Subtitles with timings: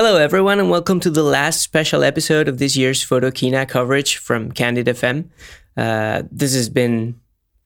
[0.00, 4.52] Hello, everyone, and welcome to the last special episode of this year's Photokina coverage from
[4.52, 5.28] Candid FM.
[5.76, 7.18] Uh, this has been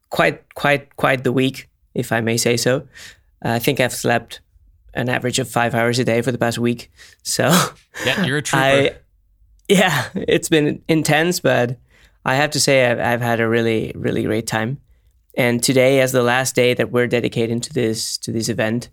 [0.08, 2.88] quite, quite, quite the week, if I may say so.
[3.42, 4.40] I think I've slept
[4.95, 6.90] an average of five hours a day for the past week.
[7.22, 7.48] So,
[8.06, 8.64] yeah, you're a trooper.
[8.64, 8.96] I,
[9.69, 11.76] yeah, it's been intense, but
[12.24, 14.80] I have to say I've, I've had a really, really great time.
[15.37, 18.88] And today, as the last day that we're dedicating to this to this event,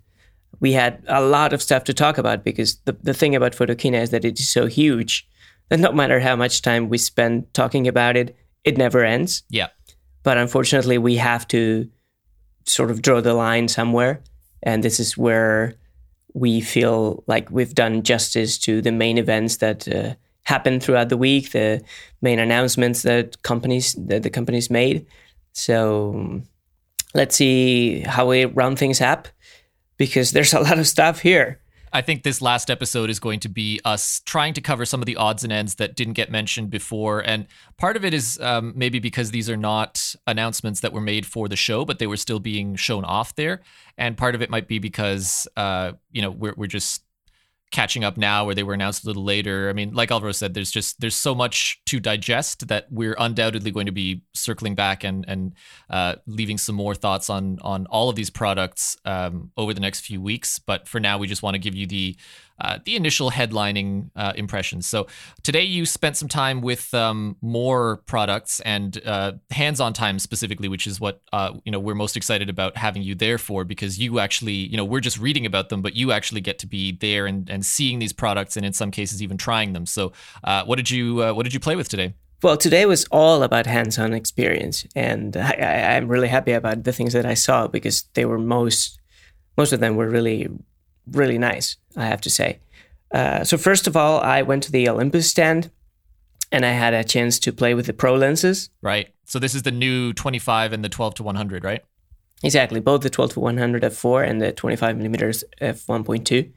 [0.58, 4.02] we had a lot of stuff to talk about because the, the thing about Photokina
[4.02, 5.28] is that it is so huge
[5.68, 9.42] that no matter how much time we spend talking about it, it never ends.
[9.48, 9.68] Yeah.
[10.22, 11.88] But unfortunately, we have to
[12.66, 14.22] sort of draw the line somewhere.
[14.62, 15.74] And this is where
[16.34, 21.16] we feel like we've done justice to the main events that uh, happened throughout the
[21.16, 21.82] week, the
[22.20, 25.06] main announcements that companies that the companies made.
[25.52, 26.42] So
[27.14, 29.28] let's see how we round things up
[30.00, 31.60] because there's a lot of stuff here.
[31.92, 35.06] I think this last episode is going to be us trying to cover some of
[35.06, 37.20] the odds and ends that didn't get mentioned before.
[37.20, 41.26] And part of it is um, maybe because these are not announcements that were made
[41.26, 43.60] for the show, but they were still being shown off there.
[43.98, 47.02] And part of it might be because, uh, you know, we're, we're just
[47.70, 49.70] catching up now where they were announced a little later.
[49.70, 53.70] I mean, like Alvaro said, there's just there's so much to digest that we're undoubtedly
[53.70, 55.54] going to be circling back and and
[55.88, 60.00] uh, leaving some more thoughts on on all of these products um, over the next
[60.00, 60.58] few weeks.
[60.58, 62.16] But for now, we just want to give you the
[62.60, 64.86] uh, the initial headlining uh, impressions.
[64.86, 65.06] So
[65.42, 70.86] today you spent some time with um, more products and uh, hands-on time specifically, which
[70.86, 74.18] is what uh, you know we're most excited about having you there for because you
[74.18, 77.26] actually you know we're just reading about them, but you actually get to be there
[77.26, 79.86] and, and seeing these products and in some cases even trying them.
[79.86, 80.12] So
[80.44, 82.14] uh, what did you what did you play with today?
[82.42, 87.12] Well, today was all about hands-on experience, and I, I'm really happy about the things
[87.12, 88.98] that I saw because they were most
[89.58, 90.48] most of them were really
[91.12, 92.60] really nice, I have to say.
[93.12, 95.70] Uh, so first of all, I went to the Olympus stand
[96.52, 98.70] and I had a chance to play with the pro lenses.
[98.82, 99.08] Right.
[99.24, 101.82] So this is the new 25 and the 12 to 100, right?
[102.42, 106.50] Exactly, both the 12 to 100 f4 and the 25 millimeters f1.2.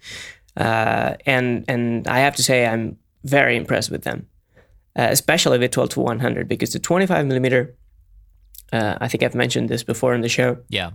[0.56, 4.28] Uh, and and I have to say I'm very impressed with them,
[4.96, 7.76] uh, especially the 12 to 100 because the 25 millimeter.
[8.72, 10.58] Uh, I think I've mentioned this before in the show.
[10.70, 10.92] Yeah,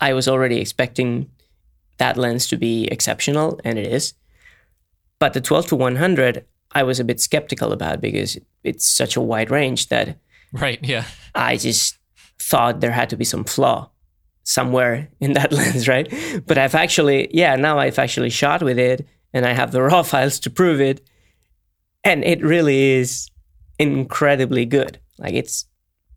[0.00, 1.30] I was already expecting
[2.02, 4.14] that lens to be exceptional, and it is.
[5.20, 9.20] But the 12 to 100, I was a bit skeptical about because it's such a
[9.20, 10.18] wide range that.
[10.52, 11.04] Right, yeah.
[11.32, 11.96] I just
[12.40, 13.88] thought there had to be some flaw
[14.42, 16.12] somewhere in that lens, right?
[16.44, 20.02] But I've actually, yeah, now I've actually shot with it and I have the raw
[20.12, 21.08] files to prove it.
[22.02, 23.30] And it really is
[23.78, 24.98] incredibly good.
[25.18, 25.66] Like it's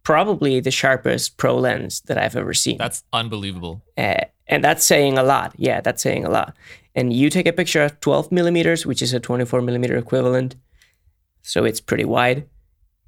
[0.01, 2.79] probably the sharpest pro lens that I've ever seen.
[2.79, 3.83] That's unbelievable.
[3.95, 5.53] Uh, and that's saying a lot.
[5.57, 6.55] Yeah, that's saying a lot.
[6.93, 10.55] And you take a picture at 12 millimeters, which is a 24 millimeter equivalent.
[11.41, 12.47] So it's pretty wide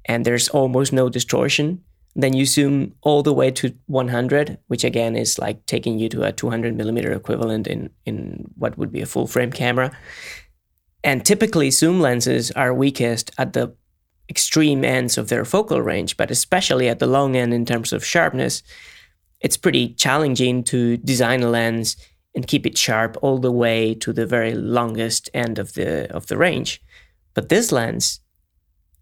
[0.08, 1.84] and there's almost no distortion.
[2.16, 6.24] Then you zoom all the way to 100, which again is like taking you to
[6.24, 9.96] a 200 millimeter equivalent in, in what would be a full frame camera.
[11.04, 13.74] And typically, zoom lenses are weakest at the
[14.28, 18.04] extreme ends of their focal range, but especially at the long end in terms of
[18.04, 18.62] sharpness,
[19.40, 21.96] it's pretty challenging to design a lens
[22.34, 26.26] and keep it sharp all the way to the very longest end of the of
[26.26, 26.82] the range.
[27.34, 28.20] But this lens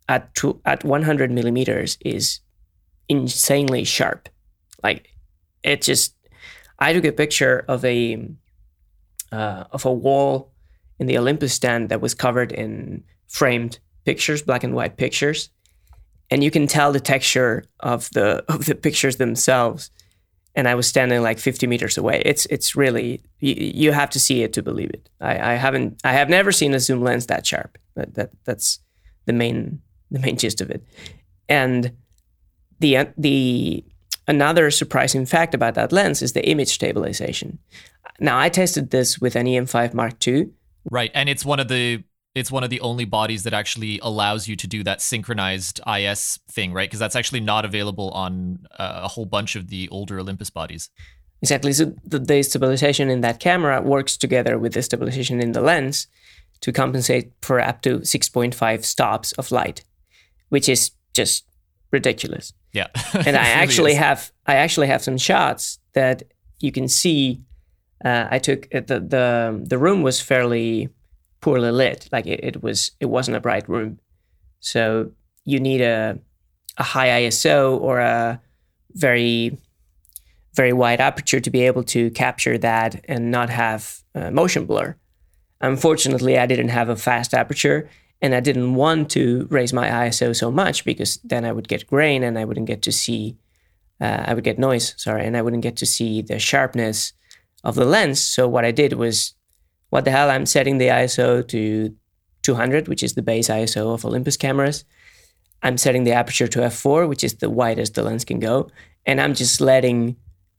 [0.08, 2.40] at two, at 100 millimeters is
[3.08, 4.28] insanely sharp.
[4.82, 5.08] Like
[5.62, 6.14] it just,
[6.78, 8.28] I took a picture of a
[9.32, 10.52] uh, of a wall
[10.98, 15.50] in the Olympus stand that was covered in framed pictures, black and white pictures,
[16.30, 19.90] and you can tell the texture of the of the pictures themselves.
[20.56, 22.22] And I was standing like 50 meters away.
[22.24, 25.08] It's it's really you, you have to see it to believe it.
[25.20, 27.78] I, I haven't I have never seen a zoom lens that sharp.
[27.94, 28.80] That, that that's
[29.26, 30.82] the main the main gist of it.
[31.48, 31.92] And
[32.80, 33.84] the the
[34.26, 37.58] another surprising fact about that lens is the image stabilization.
[38.18, 40.48] Now I tested this with an EM5 Mark II.
[40.90, 42.04] Right, and it's one of the
[42.36, 46.38] it's one of the only bodies that actually allows you to do that synchronized IS
[46.50, 46.86] thing, right?
[46.86, 50.90] Because that's actually not available on uh, a whole bunch of the older Olympus bodies.
[51.40, 51.72] Exactly.
[51.72, 56.08] So the, the stabilization in that camera works together with the stabilization in the lens
[56.60, 59.82] to compensate for up to 6.5 stops of light,
[60.50, 61.46] which is just
[61.90, 62.52] ridiculous.
[62.74, 62.88] Yeah.
[63.14, 66.24] and I actually have I actually have some shots that
[66.60, 67.40] you can see.
[68.04, 70.90] Uh, I took uh, the the the room was fairly
[71.46, 72.08] poorly lit.
[72.10, 73.98] Like it, it was, it wasn't a bright room.
[74.60, 75.12] So
[75.44, 76.18] you need a
[76.78, 78.40] a high ISO or a
[78.92, 79.56] very
[80.54, 84.96] very wide aperture to be able to capture that and not have uh, motion blur.
[85.60, 87.90] Unfortunately, I didn't have a fast aperture
[88.22, 91.86] and I didn't want to raise my ISO so much because then I would get
[91.86, 93.36] grain and I wouldn't get to see,
[94.00, 97.12] uh, I would get noise, sorry, and I wouldn't get to see the sharpness
[97.62, 98.22] of the lens.
[98.22, 99.35] So what I did was,
[99.90, 101.94] what the hell, I'm setting the ISO to
[102.42, 104.84] 200, which is the base ISO of Olympus cameras.
[105.62, 108.68] I'm setting the aperture to f4, which is the widest the lens can go,
[109.04, 110.16] and I'm just letting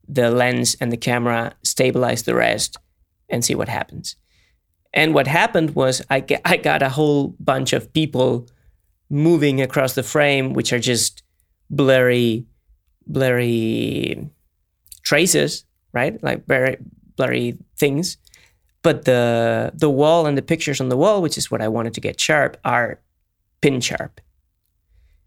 [0.08, 2.78] the lens and the camera stabilize the rest
[3.30, 4.16] and see what happens.
[4.94, 8.48] And what happened was I, get, I got a whole bunch of people
[9.10, 11.24] moving across the frame, which are just
[11.70, 12.46] blurry,
[13.06, 14.30] blurry
[15.04, 16.22] traces, right?
[16.24, 16.78] Like very
[17.16, 18.18] blurry things.
[18.88, 21.94] But the the wall and the pictures on the wall, which is what I wanted
[21.96, 23.02] to get sharp, are
[23.60, 24.22] pin sharp.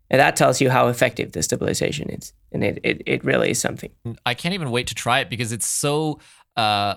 [0.08, 2.32] And that tells you how effective the stabilization is.
[2.52, 3.90] And it, it, it really is something.
[4.24, 6.20] I can't even wait to try it because it's so
[6.56, 6.94] uh,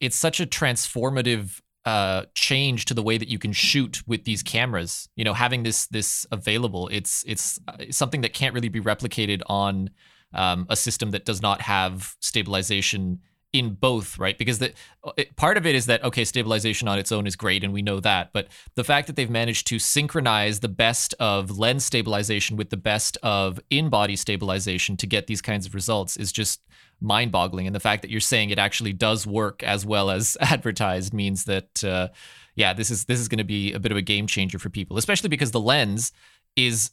[0.00, 4.42] it's such a transformative uh, change to the way that you can shoot with these
[4.42, 5.08] cameras.
[5.14, 9.42] You know, having this this available, it's it's uh, something that can't really be replicated
[9.46, 9.90] on
[10.34, 13.20] um, a system that does not have stabilization
[13.52, 14.38] in both, right?
[14.38, 14.72] Because the
[15.16, 17.82] it, part of it is that okay, stabilization on its own is great, and we
[17.82, 18.32] know that.
[18.32, 22.76] But the fact that they've managed to synchronize the best of lens stabilization with the
[22.76, 26.60] best of in-body stabilization to get these kinds of results is just
[27.00, 27.66] mind-boggling.
[27.66, 31.44] And the fact that you're saying it actually does work as well as advertised means
[31.44, 32.08] that, uh,
[32.54, 34.70] yeah, this is this is going to be a bit of a game changer for
[34.70, 36.12] people, especially because the lens
[36.54, 36.90] is,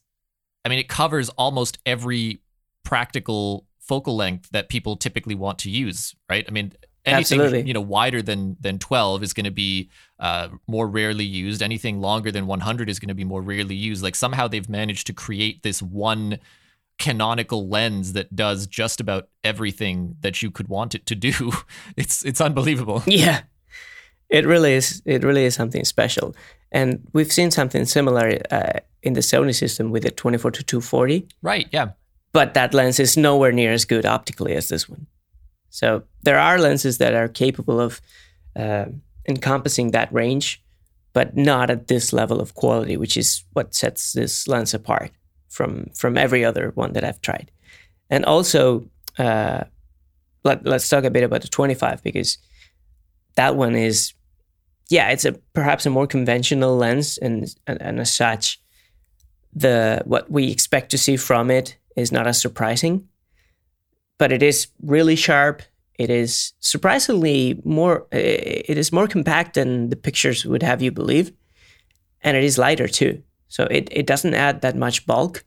[0.66, 2.42] I mean, it covers almost every
[2.84, 6.46] practical focal length that people typically want to use, right?
[6.48, 6.74] I mean,
[7.08, 7.68] anything Absolutely.
[7.68, 9.90] you know wider than than 12 is going to be
[10.20, 11.64] uh, more rarely used.
[11.64, 14.04] Anything longer than 100 is going to be more rarely used.
[14.04, 16.40] Like somehow they've managed to create this one
[17.00, 21.52] canonical lens that does just about everything that you could want it to do.
[21.98, 23.04] It's it's unbelievable.
[23.08, 23.42] Yeah.
[24.30, 25.02] It really is.
[25.06, 26.36] It really is something special,
[26.70, 31.30] and we've seen something similar uh, in the Sony system with the 24 to 240.
[31.42, 31.68] Right.
[31.72, 31.92] Yeah.
[32.34, 35.08] But that lens is nowhere near as good optically as this one.
[35.70, 38.02] So there are lenses that are capable of
[38.56, 38.86] uh,
[39.28, 40.64] encompassing that range,
[41.14, 45.12] but not at this level of quality, which is what sets this lens apart
[45.50, 47.52] from from every other one that I've tried.
[48.10, 49.66] And also, uh,
[50.44, 52.38] let, let's talk a bit about the 25 because
[53.36, 54.14] that one is,
[54.90, 58.60] yeah, it's a perhaps a more conventional lens, and and, and as such,
[59.54, 63.10] the what we expect to see from it is not as surprising.
[64.18, 65.62] But it is really sharp.
[66.00, 68.08] It is surprisingly more.
[68.12, 71.34] It is more compact than the pictures would have you believe,
[72.22, 73.24] and it is lighter too.
[73.48, 75.44] So it, it doesn't add that much bulk.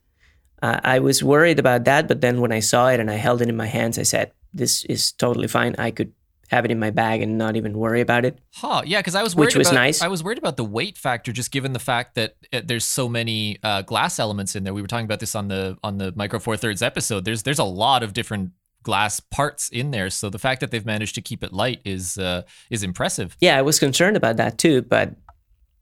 [0.62, 3.42] Uh, I was worried about that, but then when I saw it and I held
[3.42, 5.74] it in my hands, I said, "This is totally fine.
[5.78, 6.12] I could
[6.50, 8.82] have it in my bag and not even worry about it." Huh?
[8.84, 10.02] Yeah, because I was worried Which was about, nice.
[10.02, 13.08] I was worried about the weight factor, just given the fact that uh, there's so
[13.08, 14.74] many uh, glass elements in there.
[14.74, 17.24] We were talking about this on the on the Micro Four Thirds episode.
[17.24, 18.52] There's there's a lot of different
[18.82, 22.18] glass parts in there, so the fact that they've managed to keep it light is
[22.18, 23.36] uh, is impressive.
[23.40, 25.14] Yeah, I was concerned about that too, but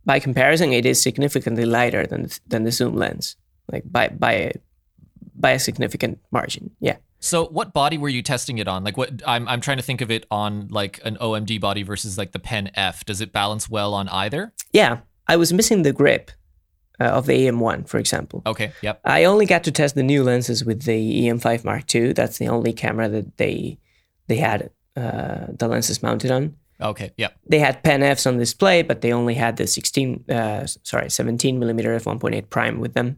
[0.05, 3.37] by comparison, it is significantly lighter than than the zoom lens,
[3.71, 4.53] like by by a,
[5.35, 6.71] by a significant margin.
[6.81, 6.97] Yeah.
[7.21, 8.85] So, what body were you testing it on?
[8.85, 12.17] Like, what I'm I'm trying to think of it on like an OMD body versus
[12.17, 13.05] like the Pen F.
[13.05, 14.53] Does it balance well on either?
[14.73, 16.31] Yeah, I was missing the grip
[17.01, 18.43] uh, of the EM1, for example.
[18.47, 18.73] Okay.
[18.83, 19.01] Yep.
[19.05, 22.13] I only got to test the new lenses with the EM5 Mark II.
[22.13, 23.79] That's the only camera that they
[24.27, 26.57] they had uh, the lenses mounted on.
[26.81, 27.13] Okay.
[27.17, 27.37] Yep.
[27.49, 31.59] They had Pen Fs on display, but they only had the 16, uh, sorry, 17
[31.59, 33.17] millimeter f1.8 prime with them.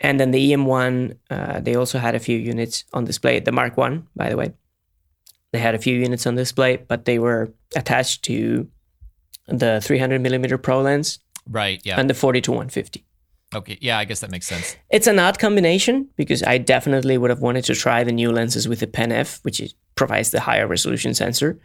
[0.00, 3.38] And then the EM1, uh, they also had a few units on display.
[3.40, 4.52] The Mark One, by the way,
[5.52, 8.66] they had a few units on display, but they were attached to
[9.46, 11.80] the 300 millimeter Pro lens Right.
[11.84, 11.98] Yeah.
[12.00, 13.04] and the 40 to 150.
[13.54, 13.76] Okay.
[13.80, 13.98] Yeah.
[13.98, 14.76] I guess that makes sense.
[14.90, 18.68] It's an odd combination because I definitely would have wanted to try the new lenses
[18.68, 21.58] with the Pen F, which is, provides the higher resolution sensor.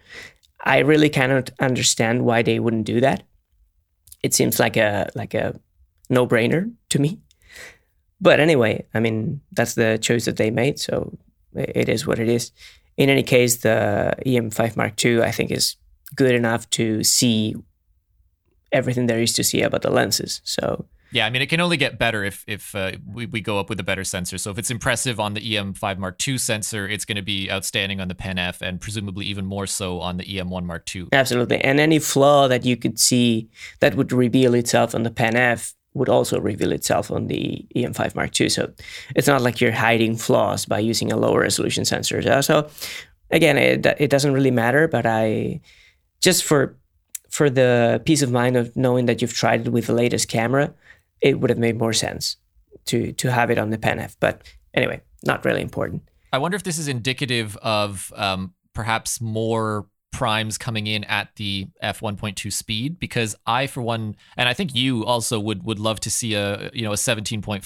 [0.63, 3.23] I really cannot understand why they wouldn't do that.
[4.23, 5.59] It seems like a like a
[6.09, 7.19] no brainer to me.
[8.21, 11.17] But anyway, I mean that's the choice that they made, so
[11.53, 12.51] it is what it is.
[12.97, 15.75] In any case, the EM5 Mark II I think is
[16.15, 17.55] good enough to see
[18.71, 20.41] everything there is to see about the lenses.
[20.43, 23.59] So Yeah, I mean, it can only get better if if uh, we, we go
[23.59, 24.37] up with a better sensor.
[24.37, 27.99] So if it's impressive on the EM5 Mark II sensor, it's going to be outstanding
[27.99, 31.07] on the Pen F, and presumably even more so on the EM1 Mark II.
[31.13, 31.59] Absolutely.
[31.61, 35.73] And any flaw that you could see that would reveal itself on the Pen F
[35.95, 38.49] would also reveal itself on the EM5 Mark II.
[38.49, 38.71] So
[39.15, 42.41] it's not like you're hiding flaws by using a lower resolution sensor.
[42.41, 42.69] So,
[43.31, 45.61] again, it, it doesn't really matter, but I
[46.21, 46.77] just for
[47.29, 50.73] for the peace of mind of knowing that you've tried it with the latest camera,
[51.21, 52.37] it would have made more sense
[52.85, 54.15] to to have it on the PenF.
[54.19, 54.41] But
[54.73, 56.03] anyway, not really important.
[56.31, 61.67] I wonder if this is indicative of um, perhaps more primes coming in at the
[61.83, 66.09] f1.2 speed because I for one and I think you also would would love to
[66.09, 67.61] see a you know a 17.5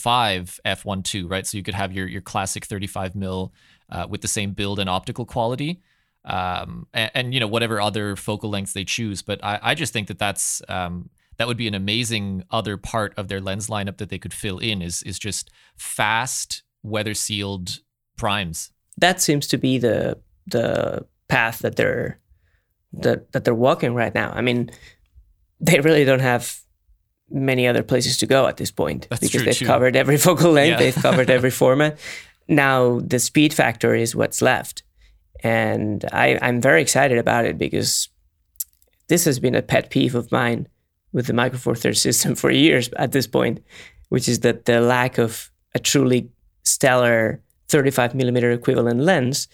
[0.65, 1.45] f1.2 right?
[1.45, 3.53] So you could have your your classic 35 mil
[3.91, 5.79] uh, with the same build and optical quality.
[6.25, 9.93] Um, and, and, you know whatever other focal lengths they choose but I, I just
[9.93, 13.97] think that that's um, that would be an amazing other part of their lens lineup
[13.97, 17.79] that they could fill in is is just fast weather sealed
[18.17, 18.71] primes.
[18.97, 22.19] That seems to be the the path that they're
[22.93, 24.31] that that they're walking right now.
[24.34, 24.72] I mean,
[25.60, 26.60] they really don't have
[27.29, 29.65] many other places to go at this point That's because they've too.
[29.65, 30.77] covered every focal length, Yeah.
[30.79, 32.00] they've covered every format.
[32.48, 34.81] Now the speed factor is what's left,
[35.43, 38.10] and I, I'm very excited about it because
[39.08, 40.67] this has been a pet peeve of mine
[41.13, 43.63] with the Micro Four Thirds system for years at this point,
[44.10, 46.29] which is that the lack of a truly
[46.63, 49.48] stellar 35 millimeter equivalent lens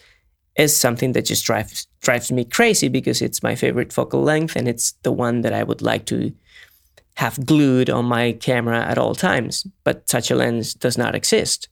[0.58, 4.68] is something that just drives drives me crazy because it's my favorite focal length and
[4.68, 6.32] it's the one that I would like to
[7.16, 9.68] have glued on my camera at all times.
[9.84, 11.68] But such a lens does not exist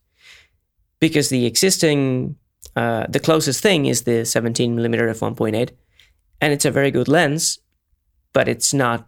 [0.99, 2.35] because the existing
[2.75, 5.69] uh, the closest thing is the 17 millimeter f 1.8,
[6.41, 7.59] and it's a very good lens,
[8.31, 9.07] but it's not.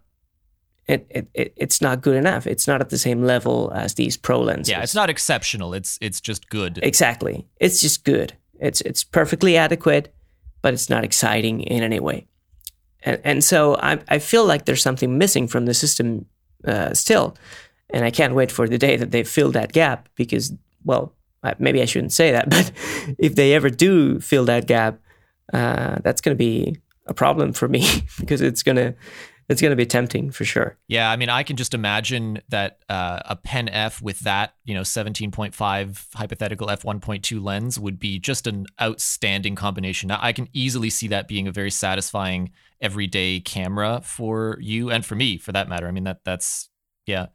[0.88, 2.46] It, it, it, it's not good enough.
[2.46, 4.70] It's not at the same level as these pro lenses.
[4.70, 7.48] yeah it's not exceptional it's it's just good Exactly.
[7.60, 8.34] It's just good.
[8.60, 10.14] It's it's perfectly adequate,
[10.66, 12.26] but it's not exciting in any way.
[13.04, 16.26] And and so I I feel like there's something missing from the system
[16.68, 17.36] uh, still,
[17.92, 20.54] and I can't wait for the day that they fill that gap because
[20.84, 21.14] well
[21.60, 22.72] maybe I shouldn't say that, but
[23.20, 24.98] if they ever do fill that gap,
[25.54, 27.86] uh, that's going to be a problem for me
[28.20, 28.96] because it's gonna
[29.48, 30.78] it's gonna be tempting for sure.
[30.88, 34.74] Yeah, I mean, I can just imagine that uh, a Pen F with that, you
[34.74, 40.12] know, 17.5 hypothetical f1.2 lens would be just an outstanding combination.
[40.12, 45.06] I I can easily see that being a very satisfying everyday camera for you and
[45.06, 45.88] for me, for that matter.
[45.88, 46.70] I mean, that that's
[47.06, 47.28] yeah,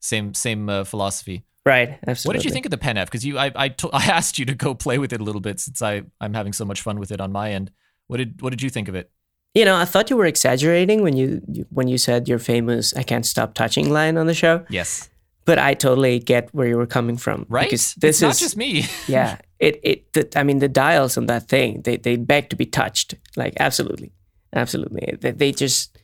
[0.00, 1.44] same same uh, philosophy.
[1.66, 1.98] Right.
[2.06, 2.28] Absolutely.
[2.28, 3.08] What did you think of the Pen F?
[3.08, 5.40] Because you, I, I, to- I asked you to go play with it a little
[5.40, 7.70] bit since I, I'm having so much fun with it on my end.
[8.06, 9.10] What did, what did you think of it?
[9.54, 13.02] You know, I thought you were exaggerating when you when you said your famous "I
[13.02, 15.10] can't stop touching" line on the show, Yes,
[15.44, 17.46] but I totally get where you were coming from.
[17.48, 17.66] right.
[17.66, 18.84] Because this it's not is just me.
[19.08, 19.38] yeah.
[19.58, 22.66] It it the, I mean the dials on that thing they they beg to be
[22.66, 23.14] touched.
[23.36, 24.12] Like absolutely,
[24.52, 25.16] absolutely.
[25.20, 25.98] They, they just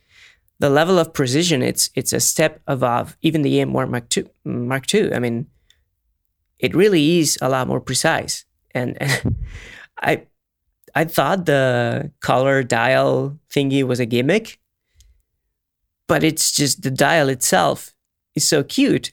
[0.59, 1.62] the level of precision.
[1.62, 5.11] It's it's a step above even the EM1 Mark two Mark two.
[5.15, 5.47] I mean,
[6.59, 8.45] it really is a lot more precise.
[8.75, 9.37] And, and
[9.99, 10.26] I
[10.97, 14.59] I thought the color dial thingy was a gimmick,
[16.09, 17.95] but it's just the dial itself
[18.35, 19.12] is so cute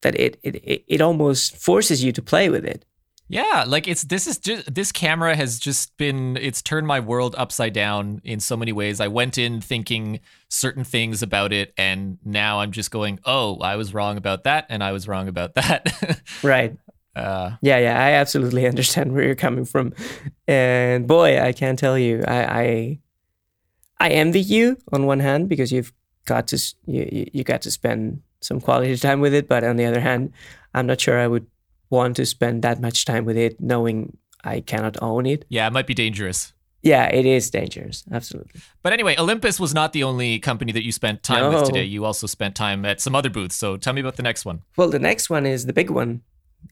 [0.00, 2.84] that it it, it, almost forces you to play with it.
[3.28, 7.36] Yeah, like it's this is just this camera has just been it's turned my world
[7.38, 8.98] upside down in so many ways.
[8.98, 13.76] I went in thinking certain things about it and now I'm just going, "Oh, I
[13.76, 16.76] was wrong about that and I was wrong about that." Right.
[17.16, 19.92] Uh Yeah, yeah, I absolutely understand where you're coming from,
[20.48, 22.98] and boy, I can't tell you, I, I,
[24.00, 25.92] I envy you on one hand because you've
[26.24, 29.84] got to you, you- got to spend some quality time with it, but on the
[29.84, 30.32] other hand,
[30.74, 31.46] I'm not sure I would
[31.90, 35.44] want to spend that much time with it, knowing I cannot own it.
[35.48, 36.52] yeah, it might be dangerous.
[36.82, 38.60] Yeah, it is dangerous, absolutely.
[38.82, 41.58] But anyway, Olympus was not the only company that you spent time No.
[41.60, 41.84] with today.
[41.84, 43.54] You also spent time at some other booths.
[43.54, 44.62] So tell me about the next one.
[44.76, 46.22] Well, the next one is the big one,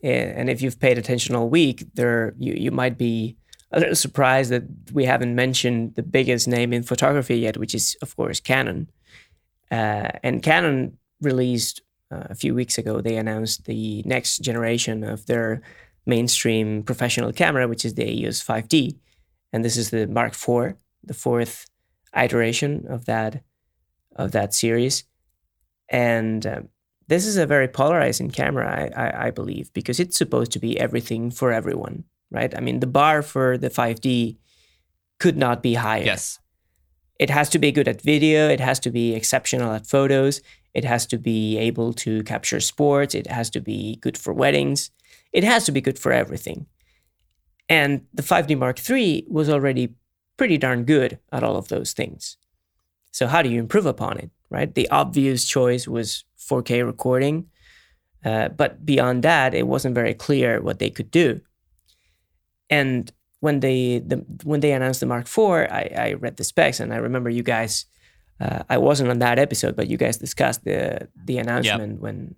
[0.03, 3.37] and if you've paid attention all week, there you you might be
[3.73, 7.97] a little surprised that we haven't mentioned the biggest name in photography yet, which is
[8.03, 8.91] of course Canon.
[9.71, 13.01] Uh, and Canon released uh, a few weeks ago.
[13.01, 15.63] They announced the next generation of their
[16.07, 18.97] mainstream professional camera, which is the EOS 5D,
[19.53, 21.67] and this is the Mark IV, the fourth
[22.17, 23.43] iteration of that
[24.17, 25.05] of that series.
[25.89, 26.69] And um,
[27.11, 30.79] this is a very polarizing camera, I, I, I believe, because it's supposed to be
[30.79, 32.57] everything for everyone, right?
[32.57, 34.37] I mean, the bar for the 5D
[35.19, 36.05] could not be higher.
[36.05, 36.39] Yes.
[37.19, 40.41] It has to be good at video, it has to be exceptional at photos,
[40.73, 44.93] it has to be able to capture sports, it has to be good for weddings,
[45.33, 46.67] it has to be good for everything.
[47.69, 49.95] And the 5D Mark III was already
[50.37, 52.37] pretty darn good at all of those things.
[53.11, 54.73] So, how do you improve upon it, right?
[54.73, 57.47] The obvious choice was 4K recording.
[58.25, 61.41] Uh, but beyond that, it wasn't very clear what they could do.
[62.69, 66.81] And when they the, when they announced the Mark IV, I, I read the specs
[66.81, 67.87] and I remember you guys
[68.41, 72.01] Uh, I wasn't on that episode, but you guys discussed the the announcement yep.
[72.01, 72.35] when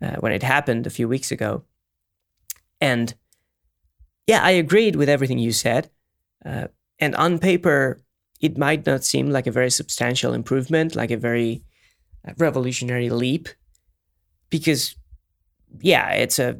[0.00, 1.64] uh, when it happened a few weeks ago,
[2.80, 3.14] and
[4.26, 5.90] yeah, I agreed with everything you said.
[6.46, 6.68] Uh,
[7.00, 7.98] and on paper,
[8.40, 11.62] it might not seem like a very substantial improvement, like a very
[12.38, 13.48] revolutionary leap,
[14.50, 14.94] because
[15.80, 16.58] yeah, it's a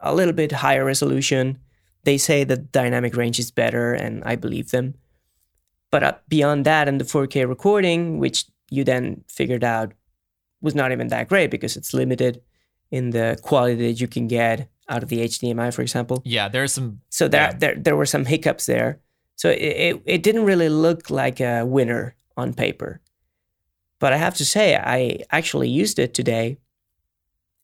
[0.00, 1.58] a little bit higher resolution.
[2.04, 4.94] They say that dynamic range is better, and I believe them.
[5.90, 9.92] But uh, beyond that, and the 4K recording, which you then figured out
[10.60, 12.42] was not even that great because it's limited
[12.90, 16.22] in the quality that you can get out of the HDMI, for example.
[16.24, 17.00] Yeah, there's some.
[17.10, 17.56] So there, yeah.
[17.58, 19.00] there, there were some hiccups there.
[19.36, 23.00] So it, it, it didn't really look like a winner on paper.
[24.04, 26.58] But I have to say, I actually used it today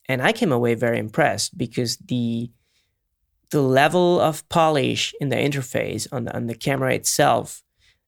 [0.09, 2.51] and I came away very impressed because the
[3.51, 7.63] the level of polish in the interface on the, on the camera itself,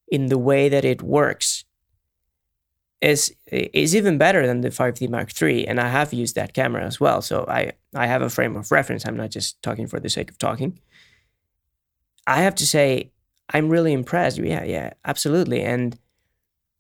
[0.09, 1.67] in the way that it works,
[3.03, 5.69] is is even better than the 5D Mark III.
[5.69, 8.73] And I have used that camera as well, so I I have a frame of
[8.73, 9.05] reference.
[9.07, 10.81] I'm not just talking for the sake of talking.
[12.27, 13.13] I have to say,
[13.53, 14.39] I'm really impressed.
[14.39, 15.99] Yeah, yeah, absolutely, and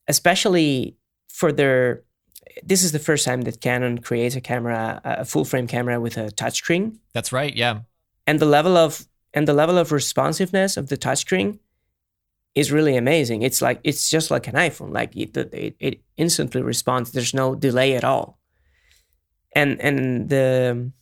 [0.08, 0.96] especially
[1.32, 2.02] for their
[2.62, 6.16] this is the first time that Canon creates a camera, a full frame camera with
[6.16, 6.98] a touchscreen.
[7.12, 7.54] That's right.
[7.54, 7.80] Yeah.
[8.26, 11.58] And the level of and the level of responsiveness of the touchscreen
[12.54, 13.42] is really amazing.
[13.42, 14.92] It's like it's just like an iPhone.
[14.92, 17.12] Like it, it, it instantly responds.
[17.12, 18.38] There's no delay at all.
[19.54, 20.92] And and the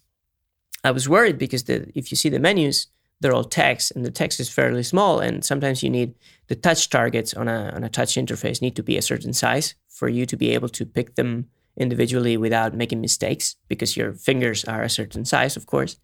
[0.84, 2.86] I was worried because the if you see the menus,
[3.20, 6.14] they're all text, and the text is fairly small, and sometimes you need
[6.48, 9.74] the touch targets on a on a touch interface need to be a certain size
[9.88, 11.46] for you to be able to pick them
[11.76, 15.96] individually without making mistakes because your fingers are a certain size, of course.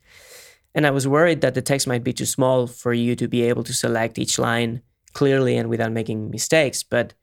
[0.75, 3.43] And I was worried that the text might be too small for you to be
[3.43, 4.83] able to select each line
[5.15, 7.15] clearly and without making mistakes, but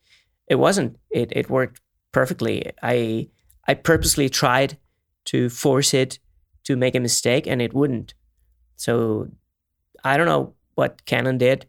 [0.47, 0.97] it wasn't.
[1.11, 1.81] It it worked
[2.11, 2.71] perfectly.
[2.81, 3.29] I
[3.67, 4.77] I purposely tried
[5.25, 6.19] to force it
[6.63, 8.13] to make a mistake and it wouldn't.
[8.75, 9.29] So
[10.03, 11.65] I don't know what Canon did.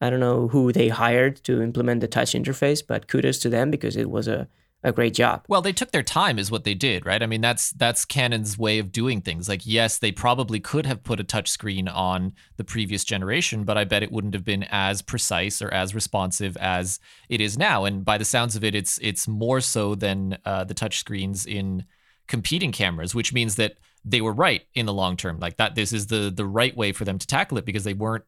[0.00, 3.70] I don't know who they hired to implement the touch interface, but kudos to them
[3.70, 4.46] because it was a,
[4.84, 5.44] a great job.
[5.48, 7.20] Well, they took their time is what they did, right?
[7.20, 9.48] I mean, that's that's Canon's way of doing things.
[9.48, 13.76] Like, yes, they probably could have put a touch screen on the previous generation, but
[13.76, 17.84] I bet it wouldn't have been as precise or as responsive as it is now.
[17.84, 21.44] And by the sounds of it, it's it's more so than uh, the touch screens
[21.44, 21.84] in
[22.28, 25.38] competing cameras, which means that they were right in the long term.
[25.40, 27.94] Like that, this is the the right way for them to tackle it because they
[27.94, 28.24] weren't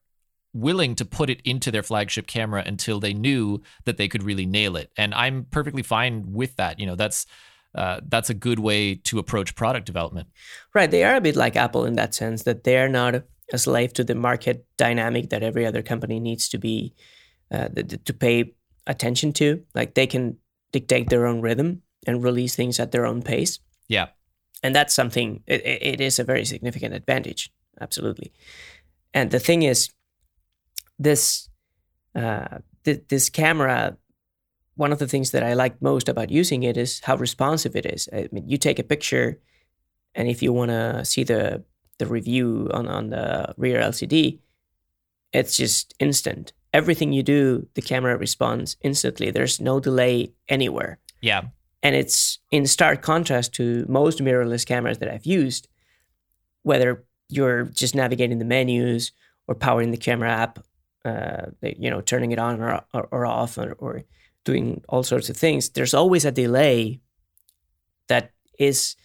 [0.52, 4.46] willing to put it into their flagship camera until they knew that they could really
[4.46, 4.90] nail it.
[4.96, 6.80] And I'm perfectly fine with that.
[6.80, 7.26] You know, that's
[7.74, 10.28] uh, that's a good way to approach product development.
[10.74, 10.90] Right.
[10.90, 14.04] They are a bit like Apple in that sense that they're not a slave to
[14.04, 16.94] the market dynamic that every other company needs to be
[17.52, 17.68] uh,
[18.04, 18.54] to pay
[18.86, 19.62] attention to.
[19.74, 20.38] Like they can
[20.72, 23.58] dictate their own rhythm and release things at their own pace.
[23.90, 24.06] Yeah.
[24.62, 25.42] And that's something.
[25.46, 27.50] it, it is a very significant advantage.
[27.80, 28.32] Absolutely.
[29.12, 29.90] And the thing is,
[30.98, 31.48] this
[32.14, 33.96] uh, th- this camera,
[34.76, 37.86] one of the things that I like most about using it is how responsive it
[37.86, 38.08] is.
[38.12, 39.40] I mean, you take a picture,
[40.14, 41.64] and if you want to see the
[41.98, 44.38] the review on on the rear LCD,
[45.32, 46.52] it's just instant.
[46.72, 49.32] Everything you do, the camera responds instantly.
[49.32, 51.00] There's no delay anywhere.
[51.20, 51.48] Yeah.
[51.82, 55.68] And it's in stark contrast to most mirrorless cameras that I've used,
[56.62, 59.12] whether you're just navigating the menus
[59.46, 60.58] or powering the camera app
[61.04, 64.02] uh, you know, turning it on or, or, or off or, or,
[64.42, 66.98] doing all sorts of things, there's always a delay
[68.08, 68.96] that is,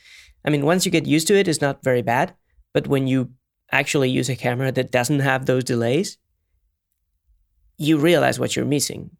[0.45, 2.33] I mean, once you get used to it, it's not very bad.
[2.73, 3.31] But when you
[3.69, 6.17] actually use a camera that doesn't have those delays,
[7.77, 9.11] you realize what you're missing.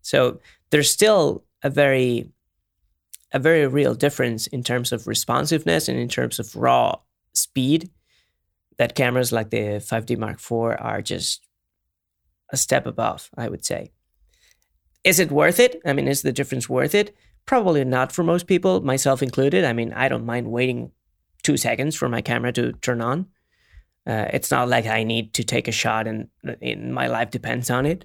[0.00, 2.30] So there's still a very
[3.32, 6.96] a very real difference in terms of responsiveness and in terms of raw
[7.32, 7.90] speed
[8.78, 11.46] that cameras like the 5D Mark IV are just
[12.50, 13.92] a step above, I would say.
[15.04, 15.80] Is it worth it?
[15.84, 17.14] I mean, is the difference worth it?
[17.46, 19.64] Probably not for most people, myself included.
[19.64, 20.92] I mean, I don't mind waiting
[21.42, 23.26] two seconds for my camera to turn on.
[24.06, 26.28] Uh, it's not like I need to take a shot and,
[26.60, 28.04] and my life depends on it.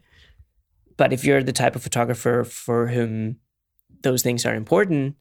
[0.95, 3.37] But if you're the type of photographer for whom
[4.01, 5.15] those things are important,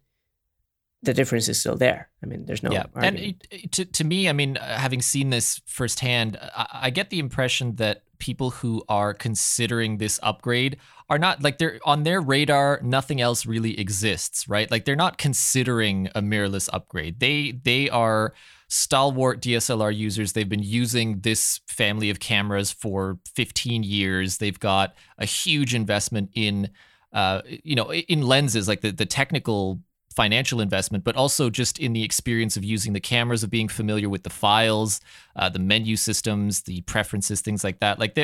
[1.03, 2.09] the difference is still there.
[2.23, 2.73] I mean, there's no.
[2.73, 3.47] Yeah, argument.
[3.51, 7.19] and to to me, I mean, uh, having seen this firsthand, I, I, get the
[7.19, 12.81] impression that people who are considering this upgrade are not like they're on their radar.
[12.83, 14.71] Nothing else really exists, right?
[14.71, 17.21] Like they're not considering a mirrorless upgrade.
[17.21, 18.35] They they are
[18.69, 20.33] stalwart DSLR users.
[20.33, 24.39] They've been using this family of cameras for 15 years.
[24.39, 26.71] They've got a huge investment in
[27.17, 29.81] uh, you know, in lenses, like the, the technical
[30.15, 34.09] financial investment, but also just in the experience of using the cameras, of being familiar
[34.09, 35.01] with the files,
[35.35, 37.99] uh, the menu systems, the preferences, things like that.
[37.99, 38.15] Like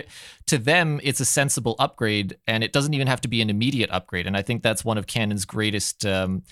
[0.47, 3.91] to them, it's a sensible upgrade, and it doesn't even have to be an immediate
[3.91, 4.27] upgrade.
[4.27, 6.05] And I think that's one of Canon's greatest.
[6.05, 6.43] Um,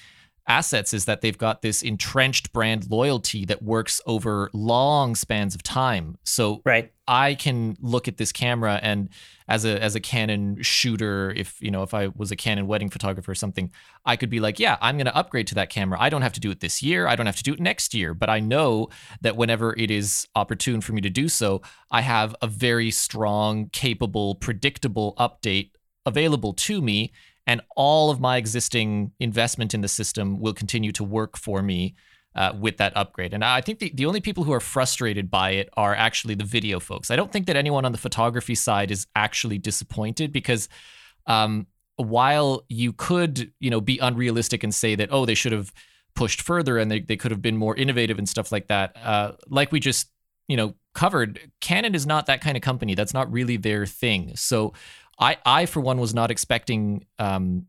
[0.46, 5.62] assets is that they've got this entrenched brand loyalty that works over long spans of
[5.62, 6.16] time.
[6.24, 6.92] So right.
[7.06, 9.08] I can look at this camera and
[9.48, 12.88] as a as a Canon shooter, if you know, if I was a Canon wedding
[12.88, 13.72] photographer or something,
[14.06, 15.98] I could be like, yeah, I'm going to upgrade to that camera.
[16.00, 17.08] I don't have to do it this year.
[17.08, 18.88] I don't have to do it next year, but I know
[19.22, 23.70] that whenever it is opportune for me to do so, I have a very strong,
[23.70, 25.72] capable, predictable update
[26.06, 27.12] available to me
[27.50, 31.96] and all of my existing investment in the system will continue to work for me
[32.36, 33.34] uh, with that upgrade.
[33.34, 36.44] And I think the, the only people who are frustrated by it are actually the
[36.44, 37.10] video folks.
[37.10, 40.68] I don't think that anyone on the photography side is actually disappointed because
[41.26, 45.72] um, while you could, you know, be unrealistic and say that, oh, they should have
[46.14, 49.32] pushed further and they, they could have been more innovative and stuff like that, uh,
[49.48, 50.08] like we just,
[50.46, 52.94] you know, covered, Canon is not that kind of company.
[52.94, 54.36] That's not really their thing.
[54.36, 54.72] So
[55.20, 57.66] I, I for one, was not expecting um,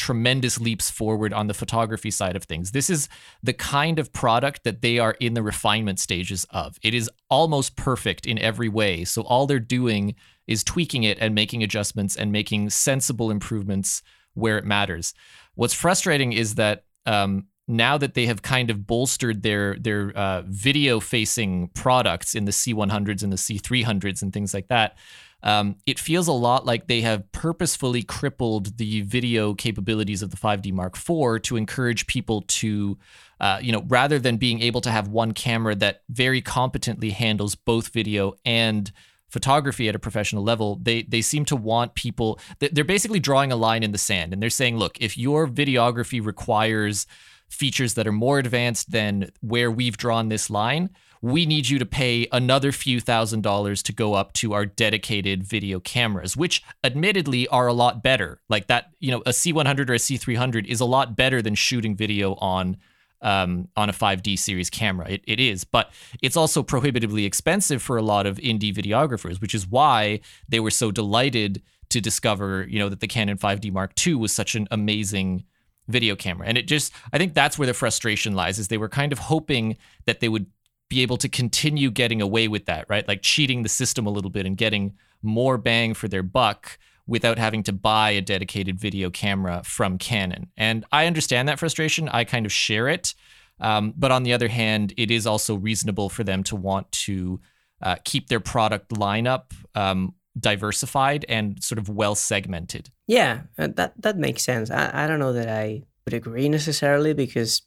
[0.00, 2.70] tremendous leaps forward on the photography side of things.
[2.70, 3.08] This is
[3.42, 6.78] the kind of product that they are in the refinement stages of.
[6.82, 9.04] It is almost perfect in every way.
[9.04, 10.14] So all they're doing
[10.46, 14.02] is tweaking it and making adjustments and making sensible improvements
[14.34, 15.12] where it matters.
[15.54, 20.42] What's frustrating is that um, now that they have kind of bolstered their their uh,
[20.46, 24.96] video facing products in the C100s and the C300s and things like that,
[25.42, 30.36] um, it feels a lot like they have purposefully crippled the video capabilities of the
[30.36, 32.98] 5D Mark IV to encourage people to,
[33.40, 37.54] uh, you know, rather than being able to have one camera that very competently handles
[37.54, 38.92] both video and
[39.30, 42.38] photography at a professional level, they they seem to want people.
[42.58, 46.24] They're basically drawing a line in the sand, and they're saying, look, if your videography
[46.24, 47.06] requires
[47.48, 50.90] features that are more advanced than where we've drawn this line
[51.22, 55.44] we need you to pay another few thousand dollars to go up to our dedicated
[55.44, 58.40] video cameras, which admittedly are a lot better.
[58.48, 61.94] Like that, you know, a C100 or a C300 is a lot better than shooting
[61.94, 62.78] video on
[63.22, 65.06] um, on a 5D series camera.
[65.10, 69.54] It, it is, but it's also prohibitively expensive for a lot of indie videographers, which
[69.54, 73.92] is why they were so delighted to discover, you know, that the Canon 5D Mark
[74.06, 75.44] II was such an amazing
[75.88, 76.46] video camera.
[76.46, 79.18] And it just, I think that's where the frustration lies, is they were kind of
[79.18, 80.46] hoping that they would
[80.90, 83.08] be able to continue getting away with that, right?
[83.08, 87.38] Like cheating the system a little bit and getting more bang for their buck without
[87.38, 90.48] having to buy a dedicated video camera from Canon.
[90.56, 92.08] And I understand that frustration.
[92.08, 93.14] I kind of share it.
[93.60, 97.40] Um, but on the other hand, it is also reasonable for them to want to
[97.82, 102.90] uh, keep their product lineup um, diversified and sort of well segmented.
[103.06, 104.70] Yeah, uh, that that makes sense.
[104.70, 107.62] I, I don't know that I would agree necessarily because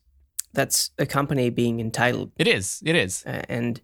[0.54, 2.32] that's a company being entitled.
[2.38, 2.82] It is.
[2.86, 3.26] It is.
[3.26, 3.82] Uh, and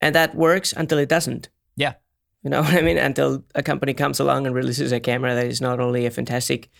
[0.00, 1.48] and that works until it doesn't.
[1.76, 1.94] Yeah.
[2.42, 2.98] You know what I mean?
[2.98, 6.70] Until a company comes along and releases a camera that is not only a fantastic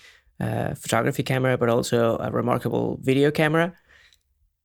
[0.40, 3.72] uh, photography camera but also a remarkable video camera,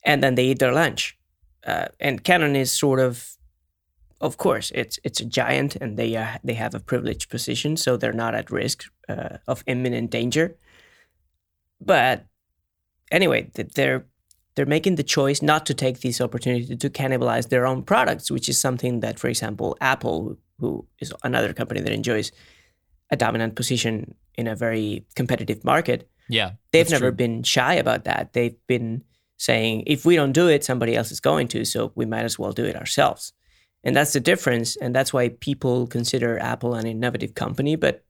[0.04, 1.18] and then they eat their lunch.
[1.66, 3.38] Uh, and Canon is sort of,
[4.22, 7.98] of course, it's it's a giant, and they uh, they have a privileged position, so
[7.98, 10.56] they're not at risk uh, of imminent danger.
[11.80, 12.26] But
[13.12, 14.06] anyway, they're
[14.58, 18.50] they're making the choice not to take this opportunity to cannibalize their own products, which
[18.50, 22.32] is something that, for example, Apple, who is another company that enjoys
[23.12, 27.18] a dominant position in a very competitive market, yeah, they've never true.
[27.18, 28.34] been shy about that.
[28.34, 29.04] They've been
[29.38, 32.40] saying, if we don't do it, somebody else is going to, so we might as
[32.40, 33.34] well do it ourselves.
[33.84, 34.76] And that's the difference.
[34.76, 38.04] And that's why people consider Apple an innovative company, but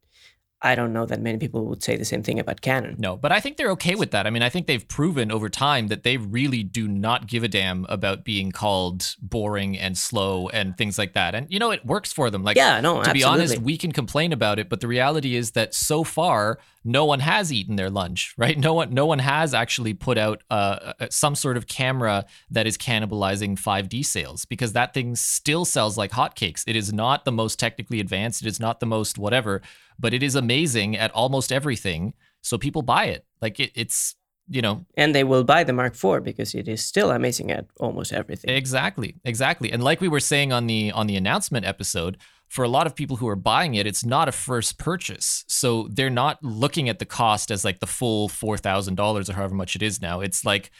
[0.61, 2.95] I don't know that many people would say the same thing about Canon.
[2.97, 4.25] No, but I think they're okay with that.
[4.25, 7.47] I mean, I think they've proven over time that they really do not give a
[7.47, 11.35] damn about being called boring and slow and things like that.
[11.35, 12.43] And you know, it works for them.
[12.43, 13.19] Like, yeah, no, to absolutely.
[13.19, 17.05] be honest, we can complain about it, but the reality is that so far, no
[17.05, 18.57] one has eaten their lunch, right?
[18.57, 22.65] No one, no one has actually put out uh, uh some sort of camera that
[22.65, 26.63] is cannibalizing 5D sales because that thing still sells like hotcakes.
[26.65, 28.41] It is not the most technically advanced.
[28.41, 29.61] It is not the most whatever
[29.99, 32.13] but it is amazing at almost everything.
[32.41, 33.25] So people buy it.
[33.41, 34.15] Like it, it's
[34.49, 37.65] you know and they will buy the mark iv because it is still amazing at
[37.79, 42.17] almost everything exactly exactly and like we were saying on the on the announcement episode
[42.47, 45.87] for a lot of people who are buying it it's not a first purchase so
[45.91, 49.81] they're not looking at the cost as like the full $4000 or however much it
[49.81, 50.71] is now it's like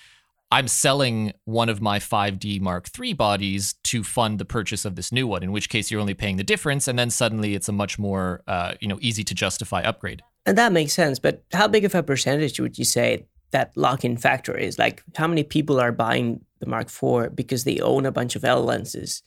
[0.50, 5.12] I'm selling one of my 5D Mark III bodies to fund the purchase of this
[5.12, 7.74] new one, in which case you're only paying the difference, and then suddenly it's a
[7.74, 10.22] much more uh, you know easy to justify upgrade.
[10.46, 11.20] and that makes sense.
[11.20, 14.80] But how big of a percentage would you say that lock-in factor is?
[14.80, 18.46] Like, how many people are buying the Mark IV because they own a bunch of
[18.46, 19.24] L lenses,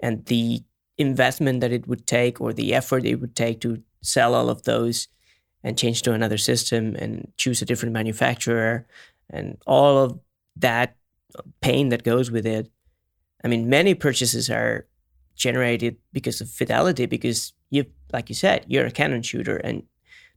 [0.00, 0.62] and the
[0.98, 4.64] investment that it would take or the effort it would take to sell all of
[4.64, 5.08] those
[5.62, 8.86] and change to another system and choose a different manufacturer
[9.30, 10.18] and all of
[10.56, 10.96] that
[11.60, 12.70] pain that goes with it.
[13.44, 14.86] I mean, many purchases are
[15.34, 19.82] generated because of fidelity, because you, like you said, you're a Canon shooter, and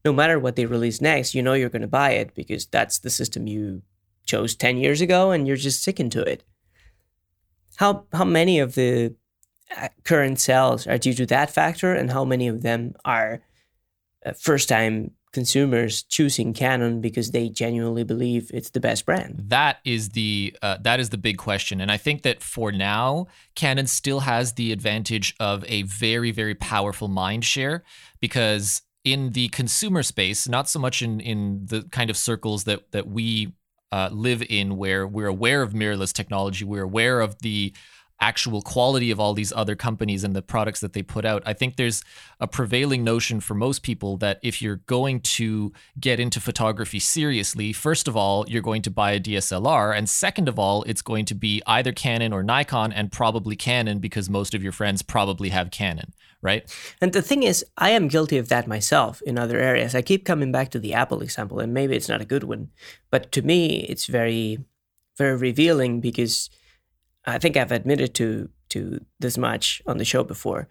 [0.05, 2.99] no matter what they release next, you know you're going to buy it because that's
[2.99, 3.81] the system you
[4.25, 6.43] chose 10 years ago and you're just sticking to it.
[7.77, 9.15] How, how many of the
[9.75, 13.41] uh, current sales are due to that factor, and how many of them are
[14.25, 19.43] uh, first time consumers choosing Canon because they genuinely believe it's the best brand?
[19.47, 23.27] That is the uh, that is the big question, and I think that for now,
[23.55, 27.83] Canon still has the advantage of a very very powerful mind share
[28.19, 32.91] because in the consumer space, not so much in in the kind of circles that
[32.91, 33.53] that we
[33.91, 37.73] uh, live in, where we're aware of mirrorless technology, we're aware of the
[38.21, 41.41] actual quality of all these other companies and the products that they put out.
[41.45, 42.03] I think there's
[42.39, 47.71] a prevailing notion for most people that if you're going to get into photography seriously,
[47.71, 49.95] first of all, you're going to buy a DSLR.
[49.95, 53.99] And second of all, it's going to be either Canon or Nikon and probably Canon
[53.99, 56.69] because most of your friends probably have Canon, right?
[56.99, 59.95] And the thing is, I am guilty of that myself in other areas.
[59.95, 62.69] I keep coming back to the Apple example, and maybe it's not a good one.
[63.11, 64.59] But to me, it's very,
[65.17, 66.49] very revealing because
[67.29, 70.67] I think I've admitted to to this much on the show before.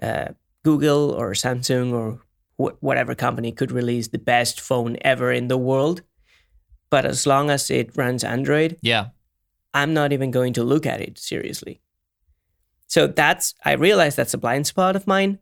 [0.00, 0.28] Uh,
[0.64, 2.20] Google or Samsung or
[2.56, 6.02] wh- whatever company could release the best phone ever in the world,
[6.88, 9.08] but as long as it runs Android, yeah,
[9.74, 11.80] I'm not even going to look at it seriously.
[12.86, 15.38] So that's I realize that's a blind spot of mine,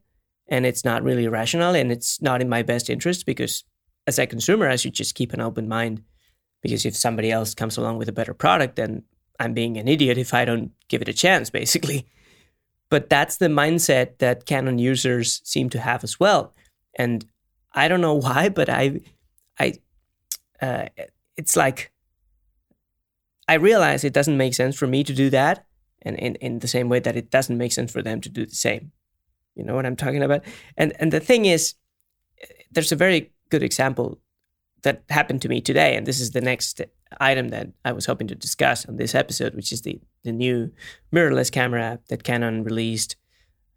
[0.48, 3.64] and it's not really rational, and it's not in my best interest because
[4.06, 6.02] as a consumer, I should just keep an open mind.
[6.62, 9.04] Because if somebody else comes along with a better product, then
[9.40, 12.06] I'm being an idiot if I don't give it a chance, basically.
[12.90, 16.54] But that's the mindset that Canon users seem to have as well.
[16.96, 17.24] And
[17.72, 19.00] I don't know why, but I,
[19.58, 19.74] I,
[20.60, 20.86] uh,
[21.36, 21.90] it's like
[23.48, 25.66] I realize it doesn't make sense for me to do that,
[26.02, 28.46] and in, in the same way that it doesn't make sense for them to do
[28.46, 28.92] the same.
[29.56, 30.44] You know what I'm talking about?
[30.76, 31.74] And and the thing is,
[32.70, 34.20] there's a very good example
[34.82, 36.80] that happened to me today, and this is the next
[37.20, 40.72] item that I was hoping to discuss on this episode, which is the the new
[41.12, 43.16] mirrorless camera that Canon released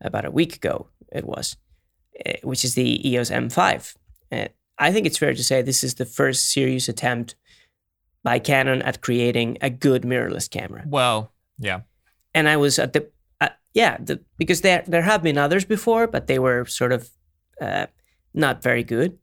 [0.02, 0.88] about a week ago.
[1.12, 1.56] It was,
[2.26, 3.96] eh, which is the EOS M5.
[4.32, 7.36] And I think it's fair to say this is the first serious attempt
[8.24, 10.84] by Canon at creating a good mirrorless camera.
[10.88, 11.82] Well, yeah.
[12.34, 16.08] And I was at the uh, yeah, the, because there there have been others before,
[16.08, 17.10] but they were sort of
[17.62, 17.88] uh,
[18.34, 19.18] not very good.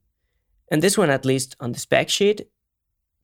[0.70, 2.48] And this one, at least on the spec sheet,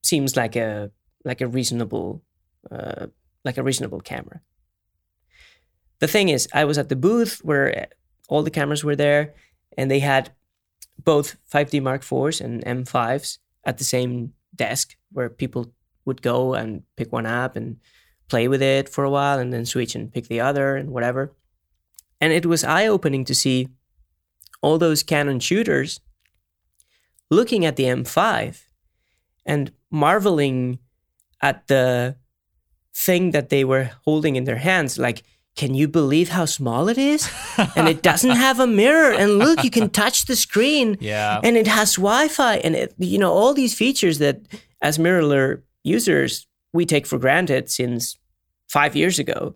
[0.03, 0.91] seems like a
[1.25, 2.23] like a reasonable
[2.71, 3.07] uh,
[3.45, 4.41] like a reasonable camera.
[5.99, 7.89] The thing is, I was at the booth where
[8.29, 9.35] all the cameras were there,
[9.79, 10.31] and they had
[11.03, 15.73] both 5D Mark IVs and M5s at the same desk where people
[16.05, 17.79] would go and pick one up and
[18.29, 21.33] play with it for a while and then switch and pick the other and whatever.
[22.21, 23.69] And it was eye opening to see
[24.63, 26.01] all those Canon shooters
[27.31, 28.63] looking at the M5
[29.45, 30.79] and marveling
[31.41, 32.17] at the
[32.95, 34.99] thing that they were holding in their hands.
[34.99, 35.23] Like,
[35.55, 37.31] can you believe how small it is?
[37.77, 39.13] and it doesn't have a mirror.
[39.13, 40.97] And look, you can touch the screen.
[41.01, 41.41] Yeah.
[41.43, 44.41] And it has Wi-Fi, and it, you know all these features that,
[44.83, 48.19] as mirrorless users, we take for granted since
[48.69, 49.55] five years ago.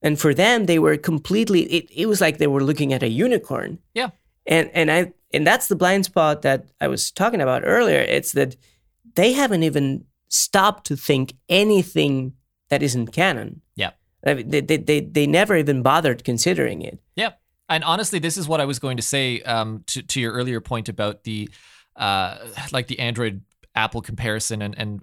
[0.00, 1.62] And for them, they were completely.
[1.64, 3.78] It, it was like they were looking at a unicorn.
[3.94, 4.10] Yeah.
[4.46, 7.98] And and I and that's the blind spot that I was talking about earlier.
[7.98, 8.56] It's that
[9.14, 12.34] they haven't even stopped to think anything
[12.70, 13.60] that isn't canon.
[13.76, 13.90] Yeah.
[14.22, 17.00] They, they, they, they never even bothered considering it.
[17.16, 17.32] Yeah.
[17.68, 20.60] And honestly, this is what I was going to say um, to, to your earlier
[20.60, 21.48] point about the
[21.96, 22.38] uh,
[22.72, 23.42] like the Android
[23.74, 25.02] Apple comparison and, and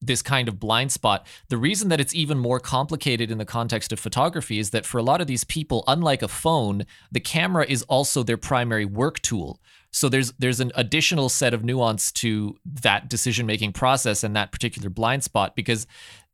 [0.00, 1.26] this kind of blind spot.
[1.48, 4.98] The reason that it's even more complicated in the context of photography is that for
[4.98, 9.20] a lot of these people, unlike a phone, the camera is also their primary work
[9.20, 9.60] tool.
[9.92, 14.52] So there's there's an additional set of nuance to that decision making process and that
[14.52, 15.86] particular blind spot because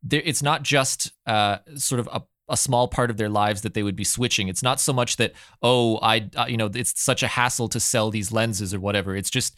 [0.03, 3.73] there, it's not just uh, sort of a a small part of their lives that
[3.73, 4.47] they would be switching.
[4.47, 7.79] It's not so much that oh I uh, you know it's such a hassle to
[7.79, 9.15] sell these lenses or whatever.
[9.15, 9.57] It's just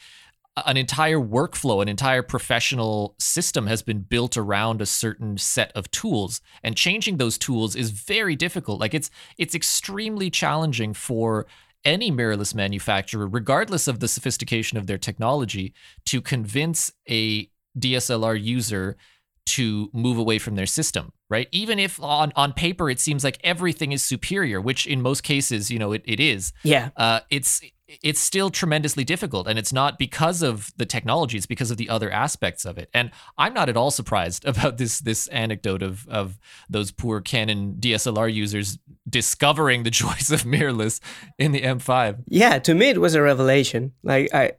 [0.66, 5.90] an entire workflow, an entire professional system has been built around a certain set of
[5.92, 8.80] tools, and changing those tools is very difficult.
[8.80, 11.46] Like it's it's extremely challenging for
[11.86, 15.74] any mirrorless manufacturer, regardless of the sophistication of their technology,
[16.06, 18.98] to convince a DSLR user
[19.46, 21.48] to move away from their system, right?
[21.52, 25.72] Even if on, on paper it seems like everything is superior, which in most cases,
[25.72, 26.54] you know, it, it is.
[26.64, 26.90] Yeah.
[26.96, 27.62] Uh, it's
[28.04, 31.90] it's still tremendously difficult and it's not because of the technology it's because of the
[31.90, 36.08] other aspects of it and i'm not at all surprised about this this anecdote of
[36.08, 36.38] of
[36.70, 38.78] those poor canon dslr users
[39.10, 41.00] discovering the joys of mirrorless
[41.38, 43.94] in the m5 Yeah, to me it was a revelation.
[44.04, 44.54] Like I,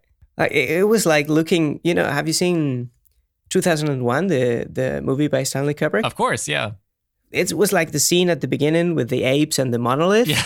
[0.51, 1.81] it was like looking.
[1.85, 2.91] You know, have you seen
[3.51, 6.05] 2001, the the movie by Stanley Kubrick?
[6.05, 6.73] of course yeah
[7.31, 10.29] It was like the scene at the beginning with the apes and the monolith.
[10.29, 10.43] yeah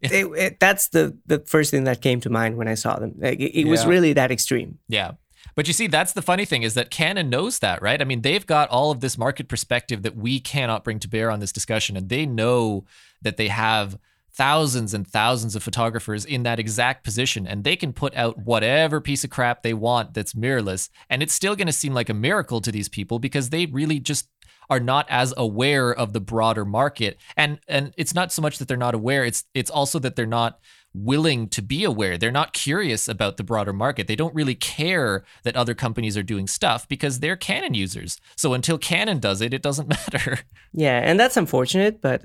[0.00, 3.14] It- it- that's the the first thing that came to mind when I saw them.
[3.18, 4.78] Like, it, it was really that extreme.
[4.88, 5.12] Yeah.
[5.54, 8.00] But you see, that's the funny thing is that Canon knows that, right?
[8.00, 11.30] I mean, they've got all of this market perspective that we cannot bring to bear
[11.30, 11.94] on this discussion.
[11.96, 12.84] And they know
[13.20, 13.98] that they have
[14.34, 17.46] thousands and thousands of photographers in that exact position.
[17.46, 20.88] And they can put out whatever piece of crap they want that's mirrorless.
[21.10, 24.00] And it's still going to seem like a miracle to these people because they really
[24.00, 24.28] just
[24.70, 27.18] are not as aware of the broader market.
[27.36, 30.26] And and it's not so much that they're not aware, it's it's also that they're
[30.26, 30.58] not
[30.94, 32.18] willing to be aware.
[32.18, 34.06] They're not curious about the broader market.
[34.08, 38.18] They don't really care that other companies are doing stuff because they're Canon users.
[38.36, 40.40] So until Canon does it, it doesn't matter.
[40.72, 42.22] Yeah, and that's unfortunate, but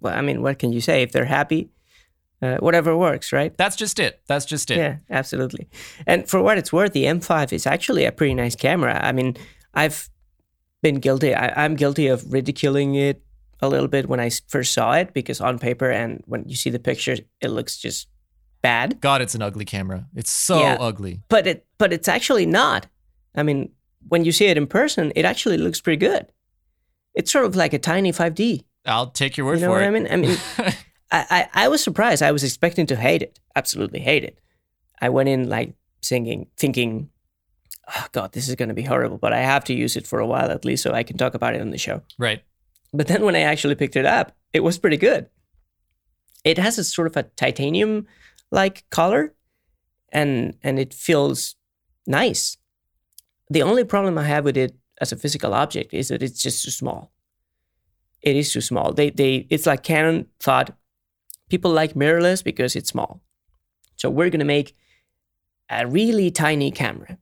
[0.00, 1.02] well, I mean, what can you say?
[1.02, 1.70] If they're happy,
[2.40, 3.56] uh, whatever works, right?
[3.56, 4.20] That's just it.
[4.26, 4.78] That's just it.
[4.78, 5.68] Yeah, absolutely.
[6.06, 9.00] And for what it's worth, the M5 is actually a pretty nice camera.
[9.02, 9.36] I mean,
[9.74, 10.08] I've
[10.82, 11.34] been guilty.
[11.34, 13.22] I, I'm guilty of ridiculing it
[13.60, 16.70] a little bit when I first saw it because on paper and when you see
[16.70, 18.08] the pictures, it looks just
[18.62, 19.00] bad.
[19.00, 20.06] God, it's an ugly camera.
[20.14, 20.76] It's so Yeah.
[20.78, 21.22] ugly.
[21.28, 22.86] But it, but it's actually not.
[23.34, 23.70] I mean,
[24.08, 26.26] when you see it in person, it actually looks pretty good.
[27.14, 28.64] It's sort of like a tiny 5D.
[28.86, 29.60] I'll take your word for it.
[29.60, 30.12] You know for what it.
[30.12, 30.36] I mean?
[30.58, 30.74] I mean,
[31.10, 32.22] I, I, I was surprised.
[32.22, 34.38] I was expecting to hate it, absolutely hate it.
[35.00, 37.10] I went in like singing, thinking,
[37.96, 40.20] oh God, this is going to be horrible, but I have to use it for
[40.20, 42.02] a while at least so I can talk about it on the show.
[42.18, 42.42] right.
[42.92, 45.28] But then when I actually picked it up, it was pretty good.
[46.42, 48.06] It has a sort of a titanium
[48.50, 49.34] like color
[50.10, 51.56] and and it feels
[52.06, 52.56] nice.
[53.50, 56.64] The only problem I have with it as a physical object is that it's just
[56.64, 57.12] too small.
[58.22, 58.92] It is too small.
[58.94, 60.76] They they it's like Canon thought
[61.48, 63.20] people like mirrorless because it's small.
[63.96, 64.76] So we're going to make
[65.70, 67.18] a really tiny camera.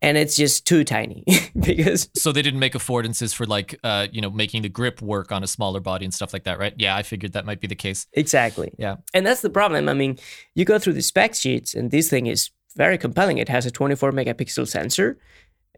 [0.00, 1.24] And it's just too tiny
[1.58, 5.32] because So they didn't make affordances for like, uh, you know, making the grip work
[5.32, 6.74] on a smaller body and stuff like that, right?
[6.76, 8.06] Yeah, I figured that might be the case.
[8.12, 8.72] Exactly.
[8.78, 8.96] Yeah.
[9.12, 9.88] And that's the problem.
[9.88, 10.18] I mean,
[10.54, 13.38] you go through the spec sheets, and this thing is very compelling.
[13.38, 15.18] It has a 24 megapixel sensor.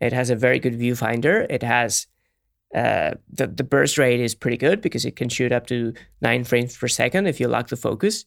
[0.01, 1.47] It has a very good viewfinder.
[1.49, 2.07] It has
[2.75, 6.45] uh, the the burst rate is pretty good because it can shoot up to nine
[6.45, 8.25] frames per second if you lock the focus.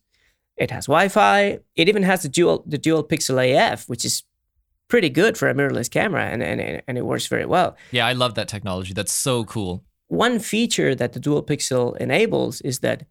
[0.57, 1.59] It has Wi-Fi.
[1.75, 4.23] It even has the dual the dual pixel AF, which is
[4.93, 7.75] pretty good for a mirrorless camera, and and and it works very well.
[7.89, 8.93] Yeah, I love that technology.
[8.93, 9.83] That's so cool.
[10.07, 13.07] One feature that the dual pixel enables is that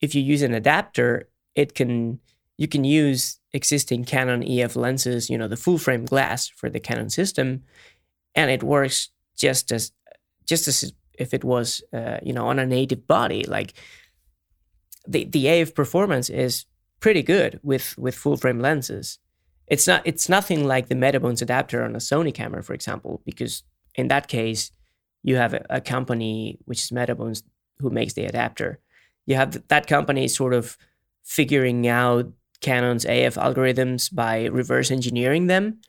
[0.00, 2.18] if you use an adapter, it can
[2.58, 6.80] you can use existing Canon EF lenses, you know, the full frame glass for the
[6.80, 7.62] Canon system,
[8.34, 9.92] and it works just as
[10.46, 13.44] just as if it was uh, you know on a native body.
[13.44, 13.74] Like
[15.06, 16.66] the the AF performance is
[16.98, 19.20] pretty good with with full frame lenses.
[19.70, 23.62] It's not it's nothing like the Metabones adapter on a Sony camera, for example, because
[23.94, 24.72] in that case
[25.22, 27.42] you have a, a company which is Metabones
[27.78, 28.80] who makes the adapter.
[29.26, 30.76] You have th- that company sort of
[31.22, 35.80] figuring out Canon's AF algorithms by reverse engineering them.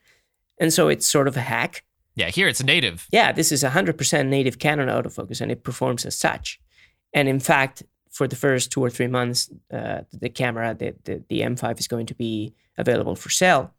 [0.60, 1.84] And so it's sort of a hack.
[2.16, 3.08] Yeah, here it's native.
[3.12, 6.60] Yeah, this is 100% native Canon autofocus and it performs as such.
[7.14, 11.24] And in fact, for the first two or three months, uh, the camera, the, the,
[11.30, 13.74] the M5 is going to be available for sale.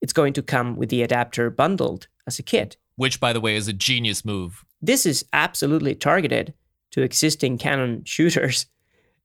[0.00, 2.76] It's going to come with the adapter bundled as a kit.
[2.96, 4.64] Which, by the way, is a genius move.
[4.82, 6.54] this is absolutely targeted
[6.92, 8.66] to existing Canon shooters,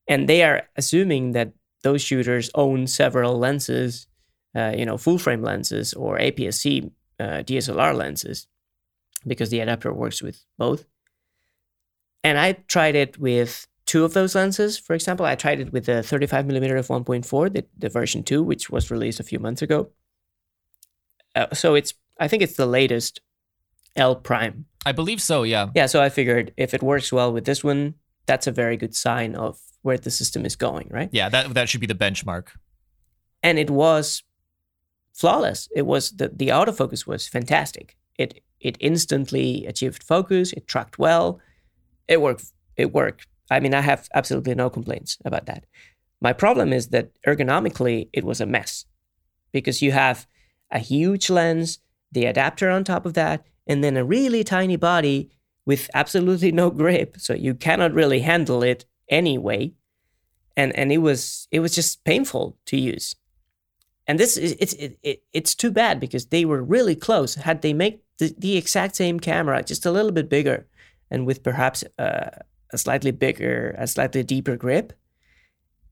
[0.07, 4.07] and they are assuming that those shooters own several lenses,
[4.55, 8.47] uh, you know, full frame lenses or APS-C uh, DSLR lenses,
[9.25, 10.85] because the adapter works with both.
[12.23, 14.77] And I tried it with two of those lenses.
[14.77, 18.43] For example, I tried it with the 35 millimeter f 1.4, the, the version two,
[18.43, 19.89] which was released a few months ago.
[21.35, 23.21] Uh, so it's, I think it's the latest
[23.95, 25.69] L prime I believe so, yeah.
[25.73, 27.95] yeah, so I figured if it works well with this one,
[28.27, 31.09] that's a very good sign of where the system is going, right?
[31.11, 32.49] Yeah, that that should be the benchmark.
[33.41, 34.23] And it was
[35.13, 35.67] flawless.
[35.75, 37.97] It was the the autofocus was fantastic.
[38.17, 40.53] It it instantly achieved focus.
[40.53, 41.39] It tracked well.
[42.07, 42.45] It worked.
[42.77, 43.27] It worked.
[43.49, 45.65] I mean, I have absolutely no complaints about that.
[46.21, 48.85] My problem is that ergonomically, it was a mess
[49.51, 50.27] because you have
[50.71, 51.79] a huge lens,
[52.11, 55.29] the adapter on top of that, and then a really tiny body
[55.65, 57.17] with absolutely no grip.
[57.19, 59.73] So you cannot really handle it anyway.
[60.57, 63.15] And, and it was it was just painful to use
[64.07, 67.61] and this is it's it, it, it's too bad because they were really close had
[67.61, 70.67] they make the, the exact same camera just a little bit bigger
[71.11, 72.29] and with perhaps uh,
[72.75, 74.93] a slightly bigger a slightly deeper grip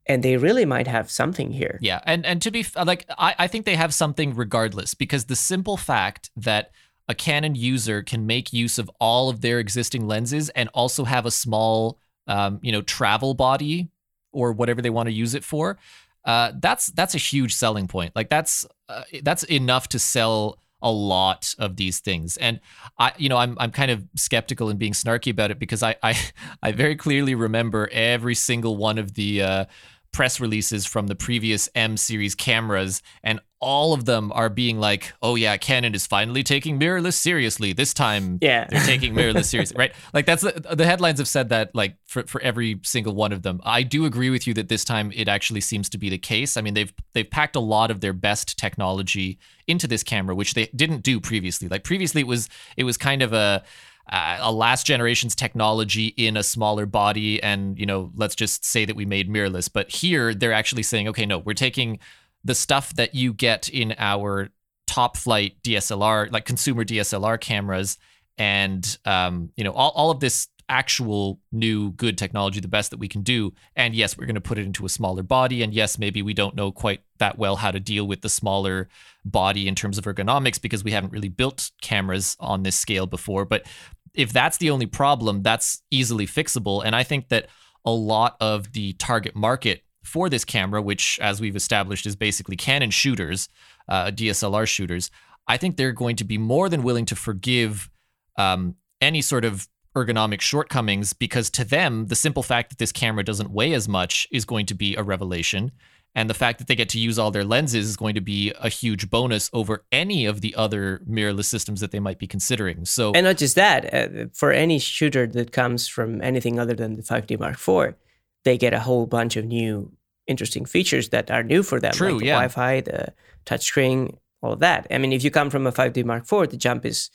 [0.05, 3.47] and they really might have something here yeah and and to be like I, I
[3.47, 6.71] think they have something regardless because the simple fact that
[7.07, 11.25] a canon user can make use of all of their existing lenses and also have
[11.25, 13.89] a small um, you know travel body
[14.31, 15.79] or whatever they want to use it for
[16.25, 18.15] uh, that's that's a huge selling point.
[18.15, 22.37] Like that's uh, that's enough to sell a lot of these things.
[22.37, 22.59] And
[22.99, 25.95] I, you know, I'm I'm kind of skeptical and being snarky about it because I
[26.03, 26.15] I,
[26.61, 29.65] I very clearly remember every single one of the uh,
[30.13, 35.13] press releases from the previous M series cameras, and all of them are being like,
[35.21, 37.73] "Oh yeah, Canon is finally taking mirrorless seriously.
[37.73, 39.93] This time, yeah, they're taking mirrorless seriously, right?
[40.13, 43.41] Like that's the, the headlines have said that like for for every single one of
[43.41, 43.59] them.
[43.65, 46.55] I do agree with you that this time it actually seems to be the case.
[46.55, 50.53] I mean, they've they've packed a lot of their best technology into this camera, which
[50.53, 51.67] they didn't do previously.
[51.67, 53.63] Like previously, it was it was kind of a
[54.09, 58.85] uh, a last generation's technology in a smaller body and you know let's just say
[58.85, 59.69] that we made mirrorless.
[59.71, 61.99] But here they're actually saying okay no we're taking
[62.43, 64.49] the stuff that you get in our
[64.87, 67.97] top flight DSLR like consumer DSLR cameras
[68.37, 72.99] and um, you know all, all of this actual new good technology the best that
[72.99, 73.53] we can do.
[73.75, 75.63] And yes we're going to put it into a smaller body.
[75.63, 78.89] And yes maybe we don't know quite that well how to deal with the smaller
[79.25, 83.45] body in terms of ergonomics because we haven't really built cameras on this scale before.
[83.45, 83.65] But
[84.13, 86.83] if that's the only problem that's easily fixable.
[86.83, 87.47] And i think that
[87.85, 92.55] a lot of the target market for this camera which as we've established is basically
[92.55, 93.49] canon shooters
[93.87, 95.09] uh, dslr shooters
[95.47, 97.89] i think they're going to be more than willing to forgive
[98.37, 103.23] um, any sort of ergonomic shortcomings because to them, the simple fact that this camera
[103.23, 105.71] doesn't weigh as much is going to be a revelation.
[106.15, 108.53] And the fact that they get to use all their lenses is going to be
[108.59, 112.85] a huge bonus over any of the other mirrorless systems that they might be considering.
[112.85, 116.95] So, and not just that, uh, for any shooter that comes from anything other than
[116.95, 117.95] the 5D Mark IV,
[118.43, 119.91] they get a whole bunch of new
[120.27, 122.33] interesting features that are new for them, True, like the yeah.
[122.33, 123.13] Wi-Fi, the
[123.45, 124.85] touchscreen, all of that.
[124.91, 127.09] I mean, if you come from a 5D Mark IV, the jump is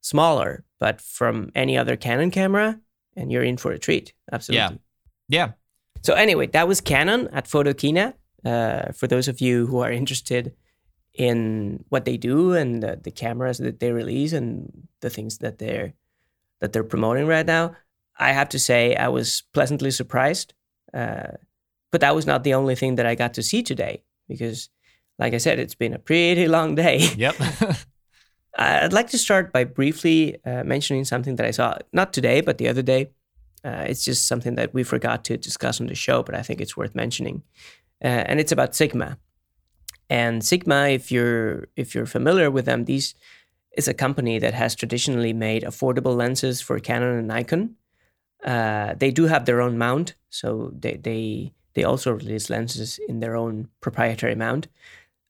[0.00, 2.76] smaller, but from any other Canon camera,
[3.14, 4.14] and you're in for a treat.
[4.32, 4.80] Absolutely.
[5.28, 5.46] Yeah.
[5.46, 5.52] Yeah.
[6.02, 8.14] So anyway, that was Canon at Photokina.
[8.44, 10.52] Uh, for those of you who are interested
[11.14, 15.58] in what they do and the, the, cameras that they release and the things that
[15.58, 15.92] they're
[16.60, 17.76] that they're promoting right now,
[18.18, 20.52] I have to say I was pleasantly surprised.
[20.92, 21.36] Uh,
[21.92, 24.68] but that was not the only thing that I got to see today because,
[25.16, 27.08] like I said, it's been a pretty long day.
[27.16, 27.36] Yep.
[28.56, 32.58] I'd like to start by briefly uh, mentioning something that I saw, not today, but
[32.58, 33.10] the other day.
[33.64, 36.60] Uh, it's just something that we forgot to discuss on the show, but I think
[36.60, 37.42] it's worth mentioning.
[38.04, 39.18] Uh, and it's about Sigma.
[40.10, 43.14] And Sigma, if you're if you're familiar with them, these
[43.76, 47.76] is a company that has traditionally made affordable lenses for Canon and Nikon.
[48.44, 53.20] Uh, they do have their own mount, so they they they also release lenses in
[53.20, 54.68] their own proprietary mount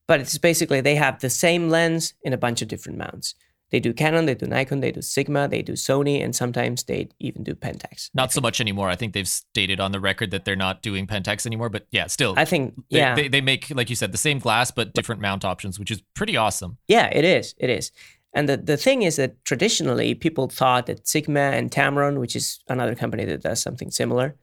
[0.06, 3.34] but it's basically they have the same lens in a bunch of different mounts.
[3.70, 7.08] They do Canon, they do Nikon, they do Sigma, they do Sony, and sometimes they
[7.20, 8.10] even do Pentax.
[8.12, 8.90] Not so much anymore.
[8.90, 12.06] I think they've stated on the record that they're not doing Pentax anymore, but yeah,
[12.06, 12.34] still.
[12.36, 13.14] I think, they, yeah.
[13.14, 16.02] They, they make, like you said, the same glass, but different mount options, which is
[16.14, 16.76] pretty awesome.
[16.86, 17.54] Yeah, it is.
[17.56, 17.92] It is.
[18.34, 22.60] And the, the thing is that traditionally people thought that Sigma and Tamron, which is
[22.68, 24.36] another company that does something similar,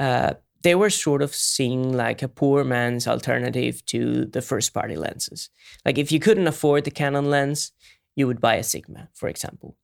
[0.00, 0.34] uh,
[0.64, 5.50] they were sort of seen like a poor man's alternative to the first party lenses.
[5.84, 7.72] Like if you couldn't afford the Canon lens,
[8.16, 9.76] you would buy a Sigma, for example.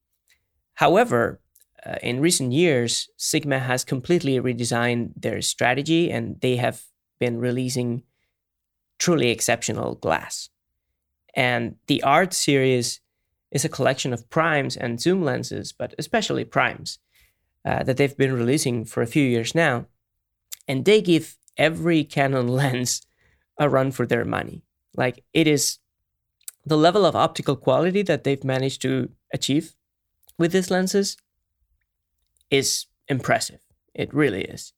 [0.75, 1.41] However,
[1.85, 6.83] uh, in recent years, Sigma has completely redesigned their strategy and they have
[7.19, 8.03] been releasing
[8.99, 10.49] truly exceptional glass.
[11.35, 13.01] And the Art series
[13.51, 16.99] is a collection of primes and zoom lenses, but especially primes,
[17.67, 19.85] uh, that they've been releasing for a few years now
[20.71, 23.03] and they give every Canon lens
[23.59, 24.63] a run for their money.
[24.97, 25.79] Like it is
[26.65, 29.75] the level of optical quality that they've managed to achieve
[30.39, 31.17] with these lenses
[32.51, 33.61] is impressive.
[33.95, 34.73] It really is.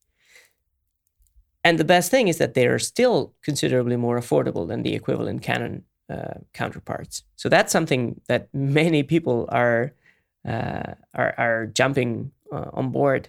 [1.62, 5.42] And the best thing is that they are still considerably more affordable than the equivalent
[5.42, 7.22] Canon uh, counterparts.
[7.36, 9.92] So that's something that many people are
[10.48, 13.28] uh, are, are jumping uh, on board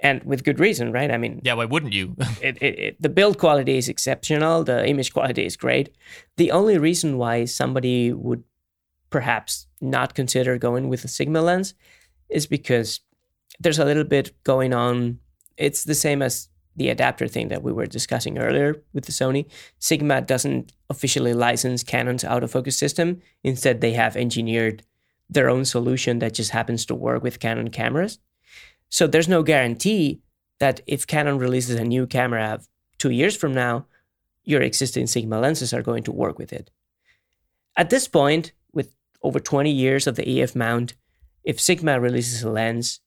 [0.00, 1.10] and with good reason, right?
[1.10, 2.14] I mean, yeah, why wouldn't you?
[2.42, 4.64] it, it, it, the build quality is exceptional.
[4.64, 5.94] The image quality is great.
[6.36, 8.44] The only reason why somebody would
[9.10, 11.74] perhaps not consider going with a Sigma lens
[12.28, 13.00] is because
[13.60, 15.18] there's a little bit going on.
[15.56, 19.46] It's the same as the adapter thing that we were discussing earlier with the Sony.
[19.78, 23.22] Sigma doesn't officially license Canon's autofocus system.
[23.42, 24.82] Instead, they have engineered
[25.30, 28.18] their own solution that just happens to work with Canon cameras.
[28.88, 30.20] So there's no guarantee
[30.58, 32.60] that if Canon releases a new camera
[32.98, 33.86] two years from now,
[34.44, 36.70] your existing Sigma lenses are going to work with it.
[37.76, 40.94] At this point, with over 20 years of the EF mount,
[41.44, 43.00] if Sigma releases a lens,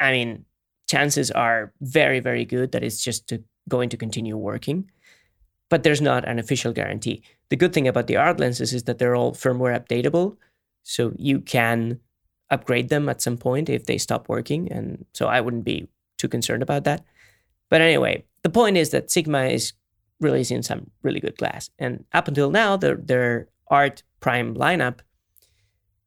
[0.00, 0.46] I mean,
[0.88, 4.90] chances are very, very good that it's just to, going to continue working.
[5.70, 7.22] But there's not an official guarantee.
[7.48, 10.36] The good thing about the art lenses is that they're all firmware updatable.
[10.82, 12.00] So you can
[12.52, 14.70] upgrade them at some point if they stop working.
[14.70, 15.88] And so I wouldn't be
[16.18, 17.04] too concerned about that.
[17.70, 19.72] But anyway, the point is that Sigma is
[20.20, 21.70] releasing some really good glass.
[21.78, 25.00] And up until now, their, their art prime lineup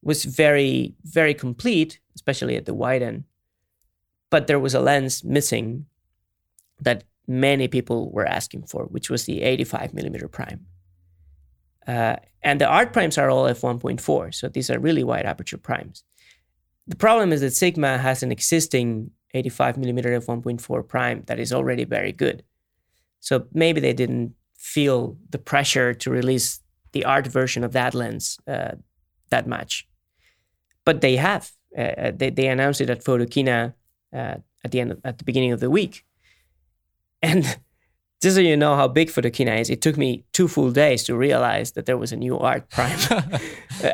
[0.03, 3.23] was very, very complete, especially at the wide end.
[4.29, 5.87] But there was a lens missing
[6.79, 10.67] that many people were asking for, which was the 85 millimeter prime.
[11.87, 16.03] Uh, and the art primes are all f1.4, so these are really wide aperture primes.
[16.88, 21.83] The problem is that Sigma has an existing 85 millimeter f1.4 prime that is already
[21.83, 22.43] very good.
[23.19, 26.59] So maybe they didn't feel the pressure to release
[26.93, 28.75] the art version of that lens uh,
[29.29, 29.88] that much,
[30.86, 31.51] but they have.
[31.77, 33.73] Uh, uh they, they announced it at Photokina
[34.13, 36.05] uh, at the end of, at the beginning of the week,
[37.21, 37.43] and
[38.21, 41.17] just so you know how big Photokina is, it took me two full days to
[41.17, 42.97] realize that there was a new art prime.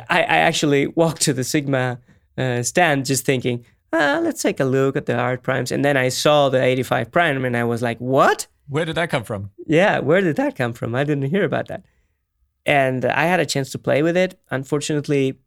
[0.09, 1.99] I, I, actually walked to the Sigma
[2.37, 5.71] uh, stand just thinking, ah, let's take a look at the art primes.
[5.71, 8.47] And then I saw the 85 prime and I was like, what?
[8.67, 9.51] Where did that come from?
[9.65, 10.95] Yeah, where did that come from?
[10.95, 11.83] I didn't hear about that.
[12.65, 14.39] And I had a chance to play with it.
[14.49, 15.39] Unfortunately,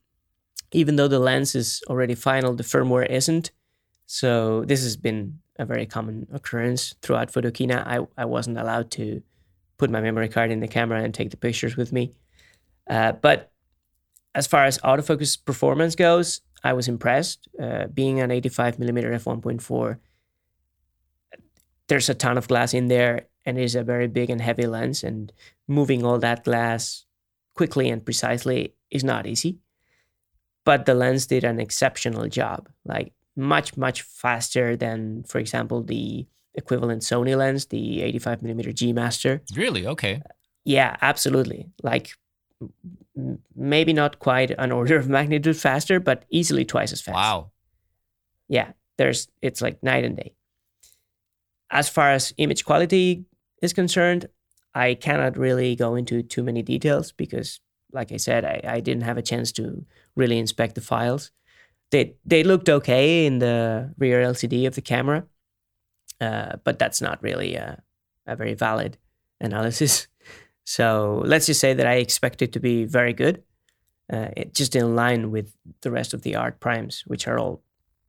[0.73, 3.51] even though the lens is already final, the firmware isn't.
[4.07, 7.87] So this has been a very common occurrence throughout Photokina.
[7.87, 9.23] I, I wasn't allowed to
[9.79, 12.13] put my memory card in the camera and take the pictures with me.
[12.89, 13.53] Uh, but
[14.35, 17.47] as far as autofocus performance goes, I was impressed.
[17.61, 19.99] Uh, being an 85 millimeter f1.4,
[21.89, 24.67] there's a ton of glass in there, and it is a very big and heavy
[24.67, 25.05] lens.
[25.05, 25.31] And
[25.69, 27.05] moving all that glass
[27.55, 29.59] quickly and precisely is not easy.
[30.65, 36.27] But the lens did an exceptional job, like much much faster than, for example, the
[36.55, 39.43] equivalent Sony lens, the 85 millimeter G Master.
[39.55, 39.87] Really?
[39.87, 40.23] Okay.
[40.65, 41.69] Yeah, absolutely.
[41.83, 42.13] Like
[43.55, 47.15] maybe not quite an order of magnitude faster, but easily twice as fast.
[47.15, 47.51] Wow.
[48.49, 50.35] Yeah, there's it's like night and day.
[51.71, 53.25] As far as image quality
[53.63, 54.29] is concerned,
[54.75, 57.61] I cannot really go into too many details because,
[57.93, 59.85] like I said, I, I didn't have a chance to
[60.17, 61.31] really inspect the files.
[61.91, 65.25] They they looked okay in the rear LCD of the camera,
[66.21, 67.83] uh, but that's not really a,
[68.27, 68.99] a very valid
[69.41, 70.09] analysis.
[70.65, 73.43] So let's just say that I expect it to be very good,
[74.13, 77.63] uh, just in line with the rest of the art primes, which are all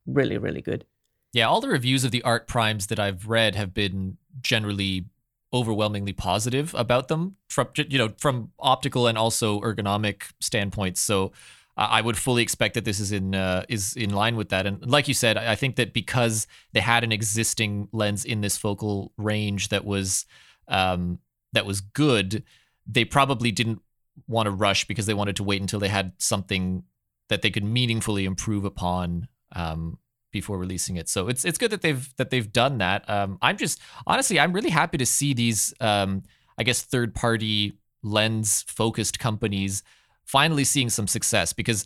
[0.05, 0.85] really, really good.
[1.33, 5.05] Yeah, all the reviews of the art primes that I've read have been generally
[5.53, 11.01] overwhelmingly positive about them from you know from optical and also ergonomic standpoints.
[11.01, 11.31] So
[11.77, 14.65] I would fully expect that this is in uh, is in line with that.
[14.65, 18.57] And like you said, I think that because they had an existing lens in this
[18.57, 20.25] focal range that was
[20.69, 21.19] um,
[21.55, 22.43] that was good,
[22.87, 23.81] they probably didn't
[24.27, 26.83] want to rush because they wanted to wait until they had something
[27.29, 29.97] that they could meaningfully improve upon um,
[30.31, 31.09] before releasing it.
[31.09, 33.09] So it's it's good that they've that they've done that.
[33.09, 36.23] Um, I'm just honestly, I'm really happy to see these, um,
[36.57, 39.81] I guess, third party lens focused companies
[40.23, 41.85] finally seeing some success because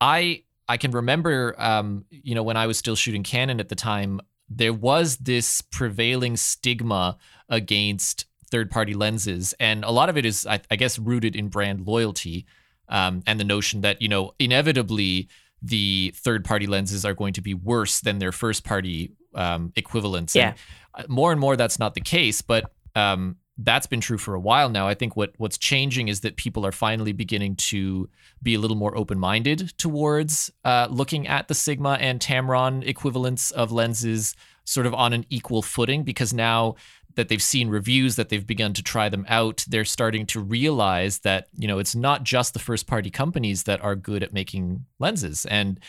[0.00, 3.74] I I can remember, um, you know, when I was still shooting Canon at the
[3.74, 9.52] time, there was this prevailing stigma against third party lenses.
[9.58, 12.46] And a lot of it is, I, I guess, rooted in brand loyalty
[12.88, 15.28] um, and the notion that, you know, inevitably
[15.60, 20.36] the third party lenses are going to be worse than their first party um, equivalents.
[20.36, 20.54] Yeah.
[20.96, 22.42] And uh, more and more, that's not the case.
[22.42, 24.86] But um, that's been true for a while now.
[24.86, 28.08] I think what what's changing is that people are finally beginning to
[28.40, 33.50] be a little more open minded towards uh, looking at the Sigma and Tamron equivalents
[33.50, 36.74] of lenses sort of on an equal footing because now
[37.16, 41.20] that they've seen reviews that they've begun to try them out they're starting to realize
[41.20, 44.84] that you know it's not just the first party companies that are good at making
[44.98, 45.46] lenses.
[45.46, 45.80] And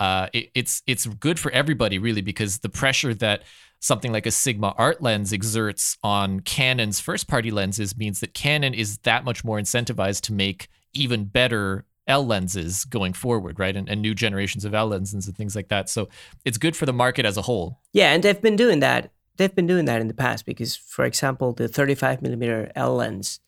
[0.00, 3.42] uh, it, it's it's good for everybody really because the pressure that
[3.80, 8.74] something like a Sigma art lens exerts on Canon's first party lenses means that Canon
[8.74, 13.76] is that much more incentivized to make even better L lenses going forward, right?
[13.76, 15.88] And, and new generations of L lenses and things like that.
[15.88, 16.08] So
[16.44, 17.80] it's good for the market as a whole.
[17.92, 19.12] Yeah, and they've been doing that.
[19.36, 23.40] They've been doing that in the past because, for example, the 35 millimeter L lens,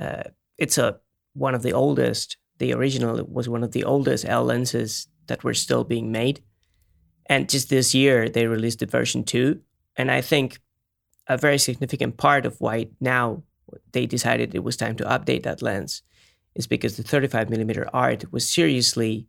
[0.00, 0.24] uh,
[0.56, 1.00] it's a
[1.34, 2.36] one of the oldest.
[2.58, 6.42] The original was one of the oldest L lenses that were still being made.
[7.26, 9.60] And just this year, they released the version two.
[9.96, 10.60] And I think
[11.28, 13.42] a very significant part of why now
[13.92, 16.02] they decided it was time to update that lens
[16.54, 19.28] is because the 35 millimeter art was seriously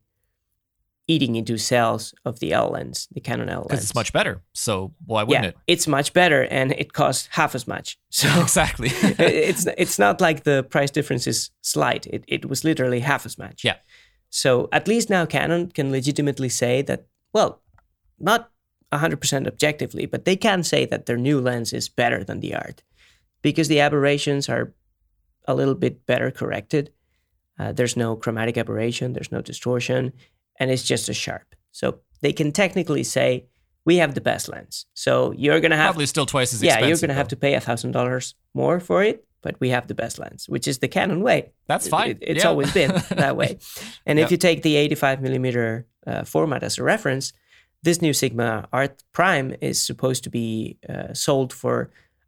[1.08, 3.68] eating into cells of the L lens, the Canon L lens.
[3.68, 4.42] Because it's much better.
[4.54, 5.58] So why wouldn't yeah, it?
[5.68, 7.98] It's much better and it costs half as much.
[8.12, 8.90] So exactly.
[8.92, 12.08] it's it's not like the price difference is slight.
[12.08, 13.64] It it was literally half as much.
[13.64, 13.78] Yeah.
[14.30, 17.62] So at least now Canon can legitimately say that, well,
[18.20, 18.52] not
[18.94, 22.84] 100% objectively, but they can say that their new lens is better than the art
[23.42, 24.74] because the aberrations are
[25.48, 26.92] a little bit better corrected.
[27.62, 30.12] Uh, there's no chromatic aberration, there's no distortion,
[30.60, 31.48] and it's just as sharp.
[31.72, 31.86] So
[32.22, 33.46] they can technically say,
[33.86, 34.86] we have the best lens.
[34.94, 35.92] So you're going to have.
[35.94, 39.18] Probably still twice as yeah, you're going to have to pay $1,000 more for it,
[39.46, 41.40] but we have the best lens, which is the Canon way.
[41.68, 42.12] That's fine.
[42.12, 42.50] it- it's Yeah.
[42.50, 42.92] always been
[43.26, 43.52] that way.
[44.08, 44.26] And Yep.
[44.26, 47.34] if you take the 85 millimeter uh, format as a reference,
[47.84, 51.76] this new Sigma Art Prime is supposed to be uh, sold for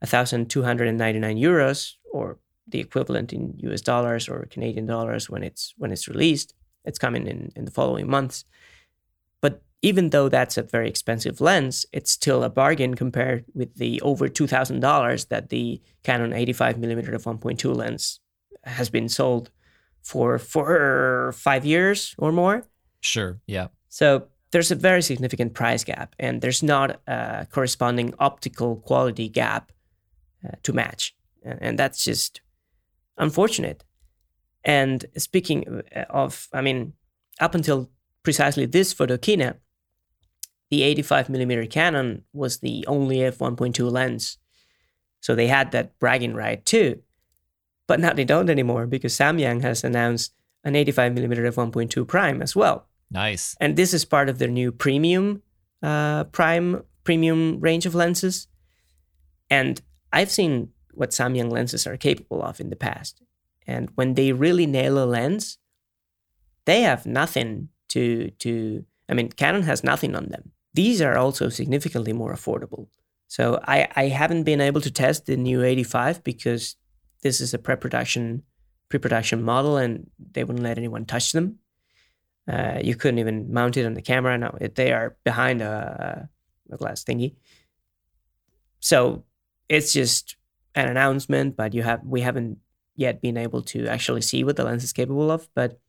[0.01, 6.07] 1,299 euros, or the equivalent in US dollars or Canadian dollars when it's when it's
[6.07, 6.53] released.
[6.85, 8.45] It's coming in in the following months.
[9.41, 14.01] But even though that's a very expensive lens, it's still a bargain compared with the
[14.01, 18.19] over two thousand dollars that the Canon 85 millimeter f 1.2 lens
[18.63, 19.51] has been sold
[20.01, 22.65] for for five years or more.
[23.01, 23.39] Sure.
[23.47, 23.67] Yeah.
[23.89, 29.71] So there's a very significant price gap, and there's not a corresponding optical quality gap
[30.45, 32.41] uh, to match, and, and that's just
[33.17, 33.83] unfortunate.
[34.63, 36.93] And speaking of, I mean,
[37.39, 37.89] up until
[38.23, 39.55] precisely this photokina,
[40.69, 44.37] the 85 millimeter Canon was the only f1.2 lens,
[45.19, 47.01] so they had that bragging right too.
[47.87, 50.33] But now they don't anymore because Samyang has announced
[50.63, 53.55] an 85 millimeter f1.2 prime as well Nice.
[53.59, 55.43] and this is part of their new premium
[55.83, 58.47] uh, prime premium range of lenses
[59.49, 59.81] and
[60.13, 63.21] i've seen what samyang lenses are capable of in the past
[63.67, 65.57] and when they really nail a lens
[66.65, 71.49] they have nothing to to i mean canon has nothing on them these are also
[71.49, 72.87] significantly more affordable
[73.27, 76.75] so i i haven't been able to test the new 85 because
[77.21, 78.43] this is a pre-production
[78.89, 81.59] pre-production model and they wouldn't let anyone touch them
[82.47, 84.37] uh, you couldn't even mount it on the camera.
[84.37, 86.29] Now they are behind a,
[86.69, 87.35] a glass thingy.
[88.79, 89.23] So
[89.69, 90.35] it's just
[90.75, 92.57] an announcement, but you have we haven't
[92.95, 95.49] yet been able to actually see what the lens is capable of.
[95.55, 95.79] But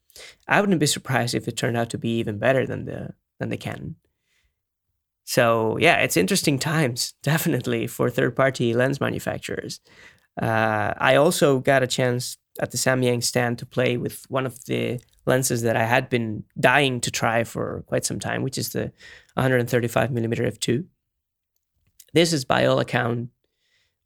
[0.48, 3.50] I wouldn't be surprised if it turned out to be even better than the than
[3.50, 3.96] the Canon.
[5.24, 9.80] So yeah, it's interesting times definitely for third party lens manufacturers.
[10.40, 14.64] Uh, I also got a chance at the Samyang stand to play with one of
[14.64, 18.70] the lenses that I had been dying to try for quite some time, which is
[18.70, 18.92] the
[19.34, 20.84] 135 millimeter f2.
[22.12, 23.30] This is by all account,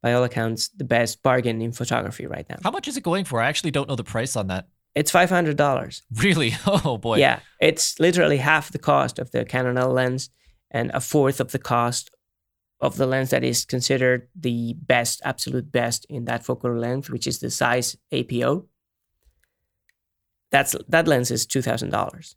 [0.01, 2.55] by all accounts, the best bargain in photography right now.
[2.63, 3.41] How much is it going for?
[3.41, 4.67] I actually don't know the price on that.
[4.95, 6.01] It's five hundred dollars.
[6.13, 6.53] Really?
[6.65, 7.17] Oh boy.
[7.17, 10.29] Yeah, it's literally half the cost of the Canon L lens
[10.71, 12.09] and a fourth of the cost
[12.81, 17.27] of the lens that is considered the best, absolute best in that focal length, which
[17.27, 18.65] is the Zeiss APO.
[20.51, 22.35] That's that lens is two thousand dollars,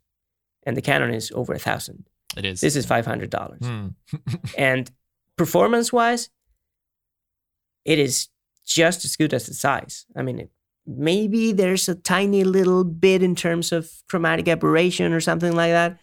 [0.65, 2.07] and the Canon is over a thousand.
[2.37, 2.61] It is.
[2.61, 3.87] This is five hundred dollars, Hmm.
[4.57, 4.91] and
[5.37, 6.29] performance-wise,
[7.85, 8.29] it is
[8.65, 10.05] just as good as the Zeiss.
[10.15, 10.51] I mean, it,
[10.85, 15.99] maybe there's a tiny little bit in terms of chromatic aberration or something like that,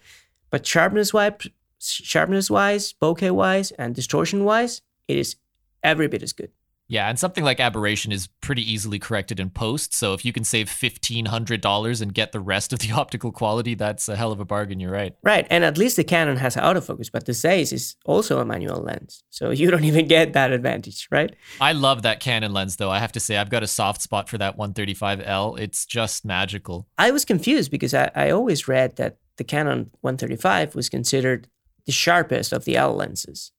[0.50, 5.36] but sharpness-wise, sharpness-wise, bokeh-wise, and distortion-wise, it is
[5.82, 6.50] every bit as good.
[6.90, 9.94] Yeah, and something like aberration is pretty easily corrected in post.
[9.94, 13.30] So if you can save fifteen hundred dollars and get the rest of the optical
[13.30, 14.80] quality, that's a hell of a bargain.
[14.80, 15.14] You're right.
[15.22, 18.82] Right, and at least the Canon has autofocus, but the Zeiss is also a manual
[18.82, 21.32] lens, so you don't even get that advantage, right?
[21.60, 22.90] I love that Canon lens, though.
[22.90, 25.60] I have to say, I've got a soft spot for that 135L.
[25.60, 26.88] It's just magical.
[26.98, 31.46] I was confused because I, I always read that the Canon 135 was considered
[31.86, 33.52] the sharpest of the L lenses.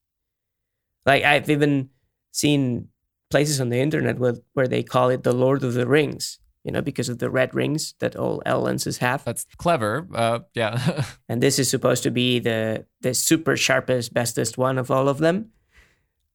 [1.06, 1.88] Like I've even
[2.30, 2.88] seen
[3.32, 6.70] places on the internet where, where they call it the Lord of the Rings you
[6.70, 9.24] know, because of the red rings that all L lenses have.
[9.24, 10.06] That's clever.
[10.14, 11.04] Uh, yeah.
[11.28, 15.18] and this is supposed to be the the super sharpest, bestest one of all of
[15.18, 15.50] them.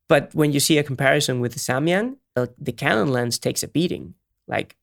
[0.10, 3.68] But when you see a comparison with the Samyang, the, the Canon lens takes a
[3.68, 4.14] beating.
[4.48, 4.78] Like,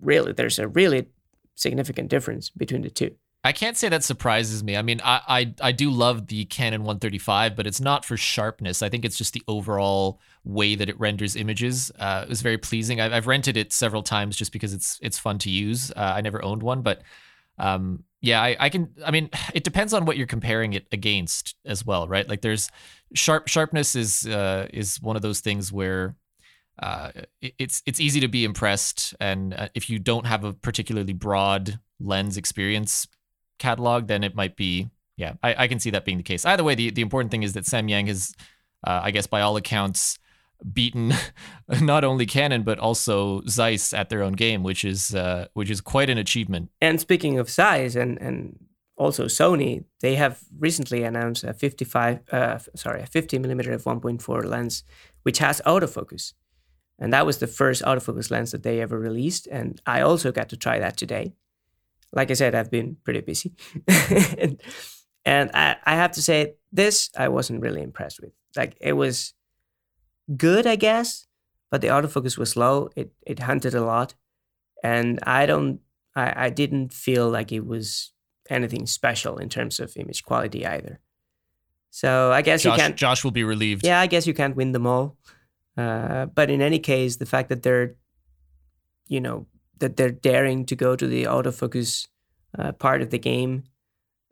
[0.00, 1.08] really, there's a really
[1.54, 3.14] significant difference between the two.
[3.42, 4.76] I can't say that surprises me.
[4.76, 8.82] I mean, I, I I do love the Canon 135, but it's not for sharpness.
[8.82, 11.90] I think it's just the overall way that it renders images.
[11.98, 13.00] Uh, it was very pleasing.
[13.00, 15.90] I've, I've rented it several times just because it's it's fun to use.
[15.90, 17.02] Uh, I never owned one, but
[17.58, 18.90] um, yeah, I, I can.
[19.04, 22.28] I mean, it depends on what you're comparing it against as well, right?
[22.28, 22.70] Like, there's
[23.14, 26.16] sharp sharpness is uh, is one of those things where
[26.82, 27.10] uh,
[27.40, 31.78] it's it's easy to be impressed, and uh, if you don't have a particularly broad
[32.00, 33.06] lens experience
[33.58, 34.88] catalog, then it might be.
[35.16, 36.46] Yeah, I, I can see that being the case.
[36.46, 38.34] Either way, the, the important thing is that Samyang has,
[38.86, 40.18] uh, I guess, by all accounts,
[40.72, 41.12] beaten
[41.80, 45.80] not only Canon but also Zeiss at their own game, which is uh, which is
[45.80, 46.70] quite an achievement.
[46.80, 48.58] And speaking of Zeiss and and
[48.96, 54.44] also Sony, they have recently announced a 55, uh, sorry, a 50 millimeter f 1.4
[54.44, 54.84] lens,
[55.22, 56.34] which has autofocus,
[56.98, 59.46] and that was the first autofocus lens that they ever released.
[59.46, 61.32] And I also got to try that today
[62.12, 63.52] like I said, I've been pretty busy.
[64.38, 64.60] and,
[65.24, 68.32] and I, I have to say, this I wasn't really impressed with.
[68.56, 69.34] Like it was
[70.36, 71.26] good, I guess,
[71.70, 72.90] but the autofocus was slow.
[72.96, 74.14] It it hunted a lot.
[74.82, 75.80] And I don't
[76.16, 78.12] I, I didn't feel like it was
[78.48, 81.00] anything special in terms of image quality either.
[81.90, 83.84] So I guess Josh, you can't Josh will be relieved.
[83.84, 85.16] Yeah, I guess you can't win them all.
[85.76, 87.96] Uh, but in any case, the fact that they're,
[89.08, 89.46] you know,
[89.78, 92.06] that they're daring to go to the autofocus
[92.58, 93.64] uh, part of the game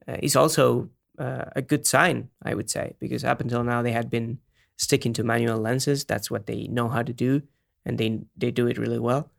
[0.07, 3.93] uh, is also uh, a good sign, I would say, because up until now they
[3.93, 4.39] had been
[4.79, 6.05] sticking to manual lenses.
[6.05, 7.43] That's what they know how to do,
[7.85, 9.31] and they they do it really well.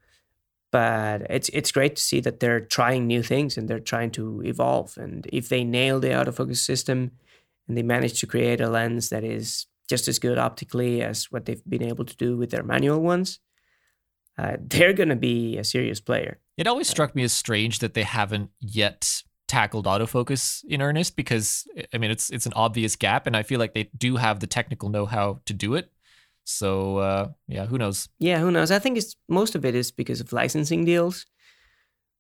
[0.71, 4.43] But it's it's great to see that they're trying new things and they're trying to
[4.43, 4.97] evolve.
[4.97, 7.11] And if they nail the autofocus system
[7.67, 11.45] and they manage to create a lens that is just as good optically as what
[11.45, 13.39] they've been able to do with their manual ones,
[14.37, 16.37] uh, they're going to be a serious player.
[16.55, 21.68] It always struck me as strange that they haven't yet tackled autofocus in earnest because
[21.93, 24.47] I mean it's it's an obvious gap and I feel like they do have the
[24.47, 25.91] technical know-how to do it.
[26.45, 28.08] So uh, yeah, who knows?
[28.20, 28.72] Yeah, who knows?
[28.72, 31.26] I think it's most of it is because of licensing deals.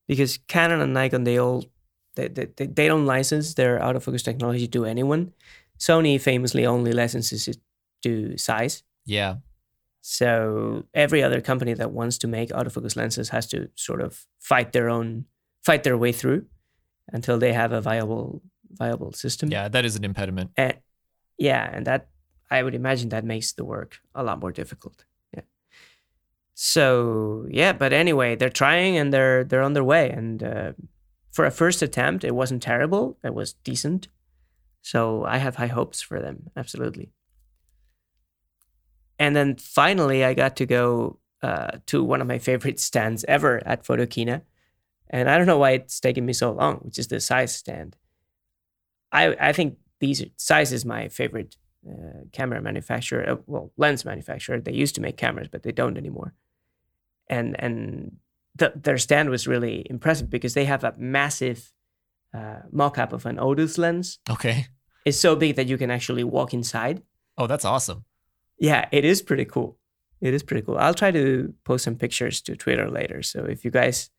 [0.07, 1.63] Because Canon and Nikon, they all
[2.15, 5.33] they, they, they don't license their autofocus technology to anyone.
[5.77, 7.57] Sony famously only licenses it
[8.03, 8.83] to Zeiss.
[9.05, 9.35] Yeah.
[10.01, 14.71] So every other company that wants to make autofocus lenses has to sort of fight
[14.71, 15.25] their own
[15.63, 16.45] fight their way through
[17.13, 18.41] until they have a viable
[18.71, 19.51] viable system.
[19.51, 20.51] Yeah, that is an impediment.
[20.57, 20.75] And
[21.37, 22.09] yeah, and that
[22.51, 25.05] I would imagine that makes the work a lot more difficult.
[25.33, 25.41] Yeah.
[26.53, 30.09] So yeah, but anyway, they're trying and they're they're on their way.
[30.09, 30.71] And uh,
[31.31, 33.17] for a first attempt, it wasn't terrible.
[33.23, 34.07] It was decent.
[34.81, 36.49] So I have high hopes for them.
[36.55, 37.11] Absolutely.
[39.17, 43.61] And then finally, I got to go uh, to one of my favorite stands ever
[43.65, 44.41] at Photokina.
[45.09, 47.95] And I don't know why it's taken me so long, which is the Zeiss stand.
[49.11, 51.55] I, I think these Zeiss is my favorite
[51.89, 54.59] uh, camera manufacturer, uh, well, lens manufacturer.
[54.59, 56.33] They used to make cameras, but they don't anymore.
[57.27, 58.17] And and
[58.55, 61.71] the, their stand was really impressive because they have a massive
[62.33, 64.19] uh, mock-up of an Otus lens.
[64.29, 64.67] Okay.
[65.05, 67.01] It's so big that you can actually walk inside.
[67.37, 68.05] Oh, that's awesome
[68.59, 69.77] yeah, it is pretty cool.
[70.21, 70.77] It is pretty cool.
[70.77, 73.23] I'll try to post some pictures to Twitter later.
[73.23, 74.09] So if you guys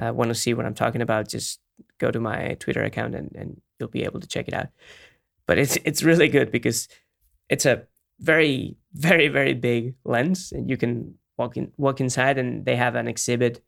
[0.00, 1.60] uh, want to see what I'm talking about, just
[1.98, 4.68] go to my Twitter account and, and you'll be able to check it out.
[5.46, 6.88] But it's it's really good because
[7.48, 7.84] it's a
[8.18, 12.94] very very very big lens, and you can walk in walk inside, and they have
[12.94, 13.62] an exhibit,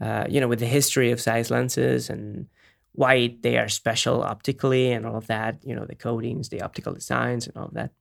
[0.00, 2.46] uh, you know, with the history of Zeiss lenses and
[2.94, 5.64] why they are special optically and all of that.
[5.64, 7.92] You know, the coatings, the optical designs, and all of that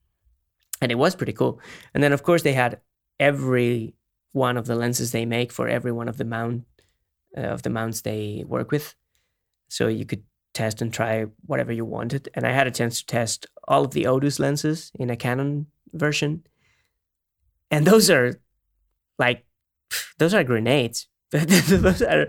[0.81, 1.61] and it was pretty cool.
[1.93, 2.81] And then of course they had
[3.19, 3.93] every
[4.33, 6.63] one of the lenses they make for every one of the mount
[7.37, 8.95] uh, of the mounts they work with,
[9.69, 10.23] so you could
[10.53, 12.29] test and try whatever you wanted.
[12.33, 15.67] And I had a chance to test all of the Otus lenses in a Canon
[15.93, 16.43] version,
[17.69, 18.39] and those are
[19.17, 19.45] like
[20.17, 21.07] those are grenades.
[21.31, 22.27] those are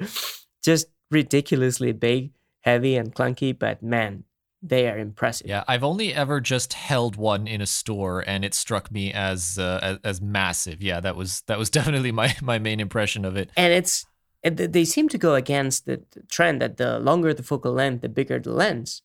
[0.62, 3.58] just ridiculously big, heavy, and clunky.
[3.58, 4.24] But man,
[4.62, 5.48] they are impressive.
[5.48, 9.58] Yeah, I've only ever just held one in a store, and it struck me as
[9.58, 10.80] uh, as, as, massive.
[10.80, 13.50] Yeah, that was that was definitely my my main impression of it.
[13.56, 14.06] And it's
[14.42, 18.38] they seem to go against the trend that the longer the focal length, the bigger
[18.40, 19.02] the lens.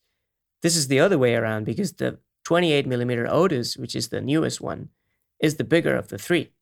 [0.63, 4.59] This is the other way around because the 28 millimeter Otus, which is the newest
[4.61, 4.89] one,
[5.39, 6.51] is the bigger of the three.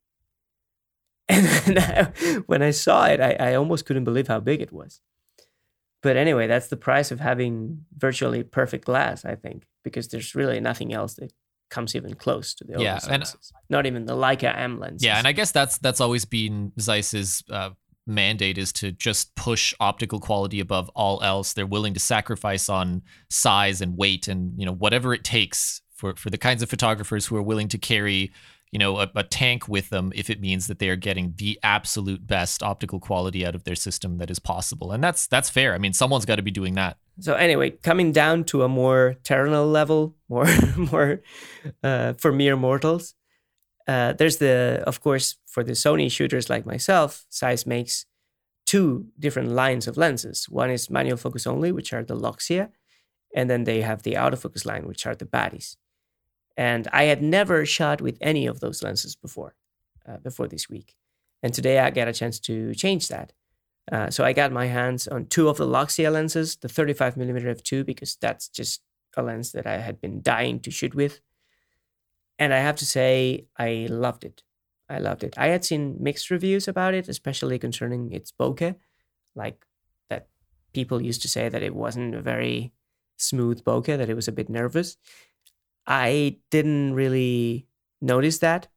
[1.29, 2.03] And I,
[2.45, 5.01] when I saw it, I, I almost couldn't believe how big it was.
[6.03, 10.59] But anyway, that's the price of having virtually perfect glass, I think, because there's really
[10.59, 11.33] nothing else that
[11.71, 13.23] comes even close to the Yeah, and-
[13.69, 15.03] Not even the Leica M lens.
[15.03, 17.71] Yeah, and I guess that's that's always been Zeiss's uh,
[18.07, 21.53] mandate is to just push optical quality above all else.
[21.53, 26.15] They're willing to sacrifice on size and weight and you know whatever it takes for
[26.15, 28.31] for the kinds of photographers who are willing to carry
[28.71, 31.59] you know a, a tank with them if it means that they are getting the
[31.63, 34.91] absolute best optical quality out of their system that is possible.
[34.91, 35.73] And that's that's fair.
[35.73, 36.97] I mean, someone's got to be doing that.
[37.19, 40.47] So anyway, coming down to a more terrenal level, more
[40.77, 41.21] more
[41.83, 43.15] uh, for mere mortals.
[43.87, 48.05] Uh, there's the, of course, for the Sony shooters like myself, Zeiss makes
[48.65, 50.49] two different lines of lenses.
[50.49, 52.71] One is manual focus only, which are the Loxia,
[53.33, 55.77] and then they have the autofocus line, which are the Batis.
[56.57, 59.55] And I had never shot with any of those lenses before,
[60.05, 60.97] uh, before this week,
[61.41, 63.31] and today I got a chance to change that.
[63.89, 67.55] Uh, so I got my hands on two of the Loxia lenses, the 35 millimeter
[67.55, 68.81] f2, because that's just
[69.15, 71.21] a lens that I had been dying to shoot with.
[72.37, 74.43] And I have to say, I loved it.
[74.89, 75.33] I loved it.
[75.37, 78.75] I had seen mixed reviews about it, especially concerning its bokeh,
[79.35, 79.65] like
[80.09, 80.27] that
[80.73, 82.71] people used to say that it wasn't a very
[83.17, 84.97] smooth bokeh, that it was a bit nervous.
[85.87, 87.67] I didn't really
[88.01, 88.67] notice that.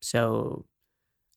[0.00, 0.66] So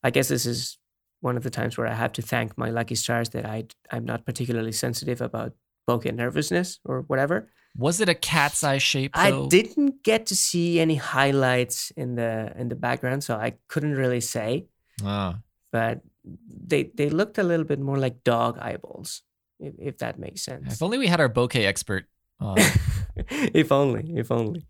[0.04, 0.78] I guess this is
[1.22, 4.06] one of the times where I have to thank my lucky stars that I I'm
[4.06, 5.54] not particularly sensitive about
[5.90, 7.50] bokeh nervousness or whatever.
[7.80, 9.12] Was it a cat's eye shape?
[9.14, 13.96] I didn't get to see any highlights in the in the background, so I couldn't
[13.96, 14.66] really say.
[15.04, 15.40] Ah.
[15.72, 19.22] But they they looked a little bit more like dog eyeballs,
[19.60, 20.74] if, if that makes sense.
[20.74, 22.06] If only we had our bokeh expert.
[22.42, 22.58] on.
[23.54, 24.68] if only, if only.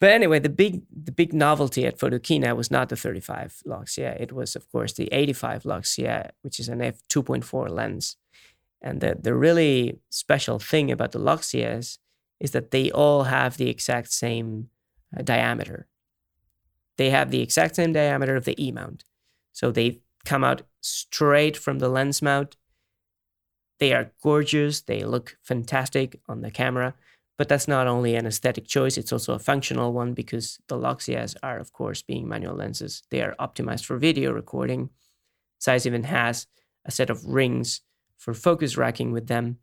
[0.00, 3.98] But anyway, the big the big novelty at Photokina was not the 35 lux.
[3.98, 5.98] Yeah, it was of course the 85 lux.
[5.98, 8.16] Yeah, which is an f 2.4 lens.
[8.80, 11.98] And the the really special thing about the Loxias
[12.42, 14.68] is that they all have the exact same
[15.16, 15.86] uh, diameter.
[16.98, 19.04] They have the exact same diameter of the E mount,
[19.52, 22.56] so they come out straight from the lens mount.
[23.78, 24.80] They are gorgeous.
[24.80, 26.94] They look fantastic on the camera.
[27.38, 31.34] But that's not only an aesthetic choice, it's also a functional one because the Loxias
[31.42, 33.02] are, of course, being manual lenses.
[33.10, 34.90] They are optimized for video recording.
[35.62, 36.46] Zeiss even has
[36.84, 37.80] a set of rings
[38.18, 39.58] for focus racking with them.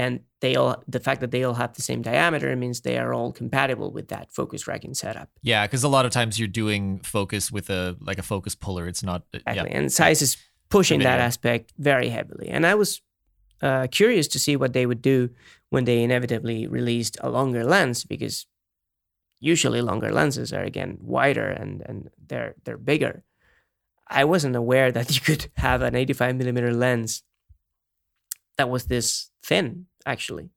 [0.00, 3.12] And they all the fact that they all have the same diameter means they are
[3.12, 5.28] all compatible with that focus racking setup.
[5.42, 8.88] Yeah, because a lot of times you're doing focus with a like a focus puller.
[8.88, 9.20] It's not.
[9.34, 9.70] uh, Exactly.
[9.70, 9.78] Yeah.
[9.78, 10.36] And Zeiss is
[10.70, 12.48] pushing that aspect very heavily.
[12.48, 13.02] And I was
[13.60, 15.28] uh, curious to see what they would do
[15.68, 18.46] when they inevitably released a longer lens because
[19.38, 23.22] usually longer lenses are again wider and, and they're they're bigger.
[24.20, 27.22] I wasn't aware that you could have an 85 millimeter lens
[28.56, 30.50] that was this thin, actually.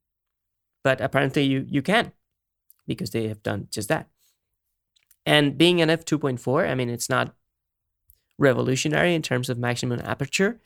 [0.83, 2.11] But apparently you you can
[2.87, 4.09] because they have done just that.
[5.25, 7.33] And being an f2.4, I mean, it's not
[8.37, 10.59] revolutionary in terms of maximum aperture,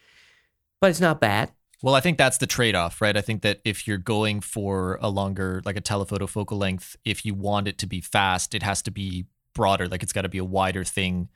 [0.82, 1.52] but it's not bad.
[1.84, 3.16] Well, I think that's the trade off, right?
[3.16, 7.24] I think that if you're going for a longer, like a telephoto focal length, if
[7.24, 9.88] you want it to be fast, it has to be broader.
[9.88, 11.30] Like it's got to be a wider thing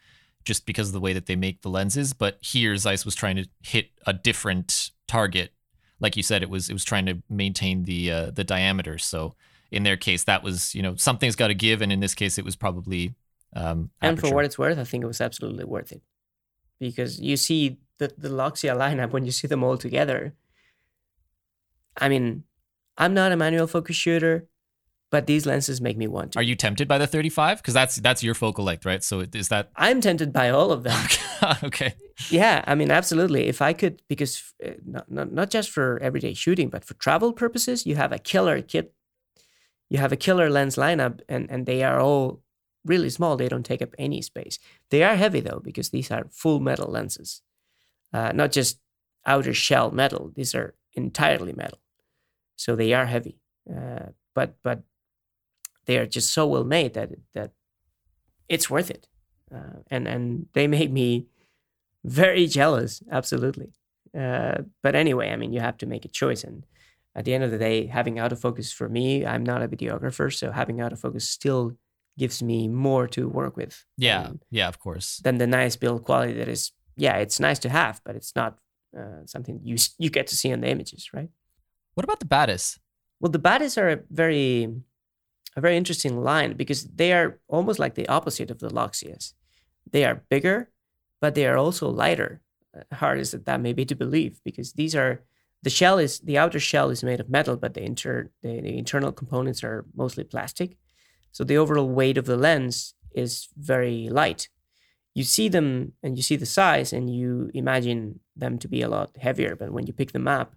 [0.43, 2.13] just because of the way that they make the lenses.
[2.13, 5.53] But here, Zeiss was trying to hit a different target.
[6.01, 8.97] Like you said, it was it was trying to maintain the uh, the diameter.
[8.97, 9.35] So
[9.71, 12.37] in their case, that was you know something's got to give, and in this case,
[12.37, 13.15] it was probably
[13.55, 16.01] um, And for what it's worth, I think it was absolutely worth it
[16.79, 20.33] because you see the the Loxia lineup when you see them all together.
[21.97, 22.43] I mean,
[22.97, 24.47] I'm not a manual focus shooter,
[25.11, 26.39] but these lenses make me want to.
[26.39, 27.57] Are you tempted by the 35?
[27.57, 29.03] Because that's that's your focal length, right?
[29.03, 31.07] So is that I'm tempted by all of them.
[31.63, 31.93] okay?
[32.29, 33.47] yeah, I mean, absolutely.
[33.47, 37.33] If I could, because uh, not, not not just for everyday shooting, but for travel
[37.33, 38.93] purposes, you have a killer kit.
[39.89, 42.41] You have a killer lens lineup, and and they are all
[42.85, 43.35] really small.
[43.35, 44.59] They don't take up any space.
[44.89, 47.41] They are heavy though, because these are full metal lenses,
[48.13, 48.79] uh, not just
[49.25, 50.31] outer shell metal.
[50.33, 51.79] These are entirely metal,
[52.55, 53.41] so they are heavy.
[53.69, 54.83] Uh, but but
[55.85, 57.51] they are just so well made that that
[58.49, 59.07] it's worth it,
[59.53, 61.27] uh, and and they make me
[62.03, 63.71] very jealous absolutely
[64.17, 66.65] uh, but anyway i mean you have to make a choice and
[67.15, 70.51] at the end of the day having autofocus for me i'm not a videographer so
[70.51, 71.73] having autofocus still
[72.17, 75.17] gives me more to work with Yeah, than, yeah, of course.
[75.23, 78.57] than the nice build quality that is yeah it's nice to have but it's not
[78.97, 81.29] uh, something you you get to see on the images right
[81.93, 82.79] What about the Batis?
[83.19, 84.67] well the Batis are a very
[85.55, 89.33] a very interesting line because they are almost like the opposite of the Loxias.
[89.91, 90.71] They are bigger,
[91.19, 92.41] but they are also lighter.
[92.75, 95.23] Uh, hard as that may be to believe, because these are
[95.63, 98.77] the shell is the outer shell is made of metal, but the inter the, the
[98.77, 100.77] internal components are mostly plastic.
[101.31, 104.49] So the overall weight of the lens is very light.
[105.13, 108.89] You see them and you see the size, and you imagine them to be a
[108.89, 110.55] lot heavier, but when you pick them up,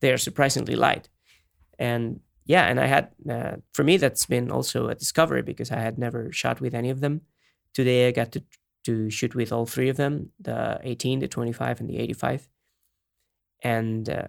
[0.00, 1.08] they are surprisingly light.
[1.78, 5.80] And yeah, and I had uh, for me that's been also a discovery because I
[5.80, 7.22] had never shot with any of them.
[7.74, 8.42] Today I got to
[8.84, 12.48] to shoot with all three of them: the 18, the 25, and the 85.
[13.62, 14.28] And uh,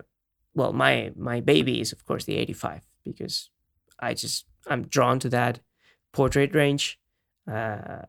[0.56, 3.52] well, my my baby is of course the 85 because
[4.00, 5.60] I just I'm drawn to that
[6.12, 7.00] portrait range.
[7.50, 8.02] Uh,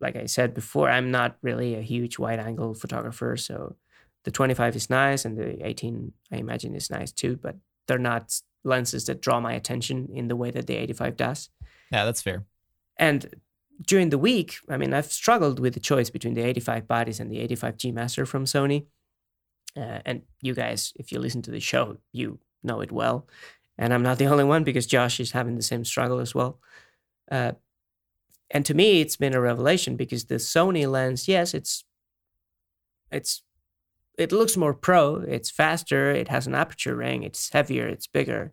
[0.00, 3.76] like I said before, I'm not really a huge wide angle photographer, so
[4.24, 8.40] the 25 is nice and the 18 I imagine is nice too, but they're not
[8.64, 11.50] lenses that draw my attention in the way that the 85 does.
[11.90, 12.44] Yeah, that's fair.
[12.96, 13.34] And
[13.84, 17.30] during the week, I mean, I've struggled with the choice between the 85 Batis and
[17.30, 18.86] the 85 G Master from Sony.
[19.76, 23.26] Uh, and you guys, if you listen to the show, you know it well.
[23.78, 26.60] And I'm not the only one because Josh is having the same struggle as well.
[27.30, 27.52] Uh,
[28.50, 31.84] and to me, it's been a revelation because the Sony lens, yes, it's
[33.10, 33.42] it's
[34.22, 35.16] it looks more pro.
[35.16, 36.10] It's faster.
[36.10, 37.22] It has an aperture ring.
[37.22, 37.86] It's heavier.
[37.88, 38.52] It's bigger.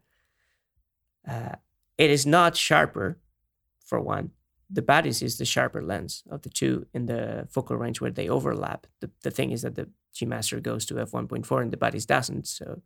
[1.28, 1.56] Uh,
[1.98, 3.20] it is not sharper,
[3.86, 4.32] for one.
[4.70, 8.30] The Batis is the sharper lens of the two in the focal range where they
[8.30, 8.88] overlap.
[9.02, 12.48] The, the thing is that the G Master goes to f1.4 and the Batis doesn't.
[12.48, 12.82] So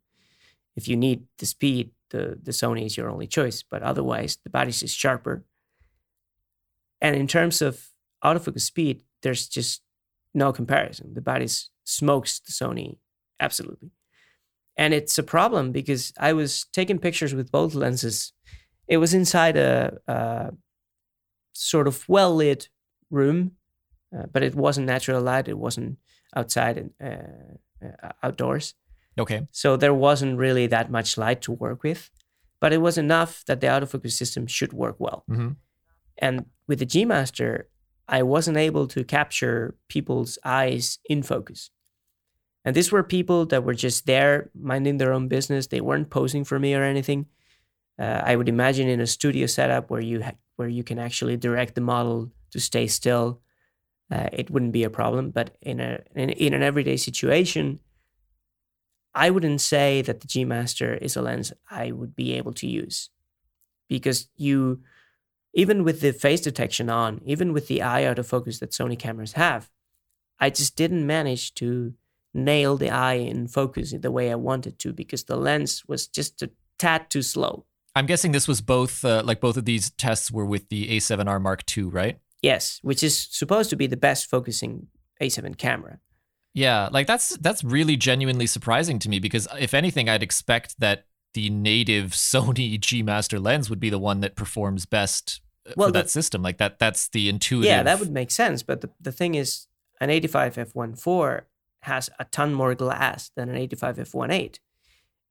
[0.75, 3.63] if you need the speed, the, the Sony is your only choice.
[3.63, 5.43] But otherwise, the Batis is sharper.
[7.01, 7.89] And in terms of
[8.23, 9.81] autofocus speed, there's just
[10.33, 11.13] no comparison.
[11.13, 12.97] The Batis smokes the Sony
[13.39, 13.91] absolutely.
[14.77, 18.33] And it's a problem because I was taking pictures with both lenses.
[18.87, 20.51] It was inside a, a
[21.53, 22.69] sort of well lit
[23.11, 23.51] room,
[24.15, 25.47] uh, but it wasn't natural light.
[25.47, 25.97] It wasn't
[26.35, 28.73] outside and uh, uh, outdoors.
[29.19, 29.47] Okay.
[29.51, 32.09] So there wasn't really that much light to work with,
[32.59, 35.23] but it was enough that the autofocus system should work well.
[35.29, 35.49] Mm-hmm.
[36.17, 37.69] And with the G Master,
[38.17, 41.71] I wasn't able to capture people's eyes in focus.
[42.63, 45.67] And these were people that were just there minding their own business.
[45.67, 47.25] They weren't posing for me or anything.
[47.97, 51.37] Uh, I would imagine in a studio setup where you ha- where you can actually
[51.37, 53.41] direct the model to stay still,
[54.11, 55.31] uh, it wouldn't be a problem.
[55.31, 57.79] But in a in, in an everyday situation,
[59.25, 62.67] I wouldn't say that the G Master is a lens I would be able to
[62.67, 63.09] use,
[63.89, 64.81] because you
[65.53, 69.69] even with the face detection on, even with the eye autofocus that Sony cameras have,
[70.39, 71.93] I just didn't manage to
[72.33, 76.41] nail the eye in focus the way I wanted to because the lens was just
[76.41, 76.49] a
[76.79, 77.65] tad too slow.
[77.95, 81.39] I'm guessing this was both, uh, like both of these tests were with the A7R
[81.39, 82.19] Mark II, right?
[82.41, 84.87] Yes, which is supposed to be the best focusing
[85.21, 85.99] A7 camera.
[86.55, 91.05] Yeah, like that's that's really genuinely surprising to me because if anything, I'd expect that
[91.33, 95.41] the native Sony G Master lens would be the one that performs best
[95.75, 96.41] well, for that the, system.
[96.41, 97.69] Like that, that's the intuitive.
[97.69, 98.63] Yeah, that would make sense.
[98.63, 99.67] But the, the thing is,
[99.99, 101.41] an 85 f1.4
[101.83, 104.59] has a ton more glass than an 85 f1.8.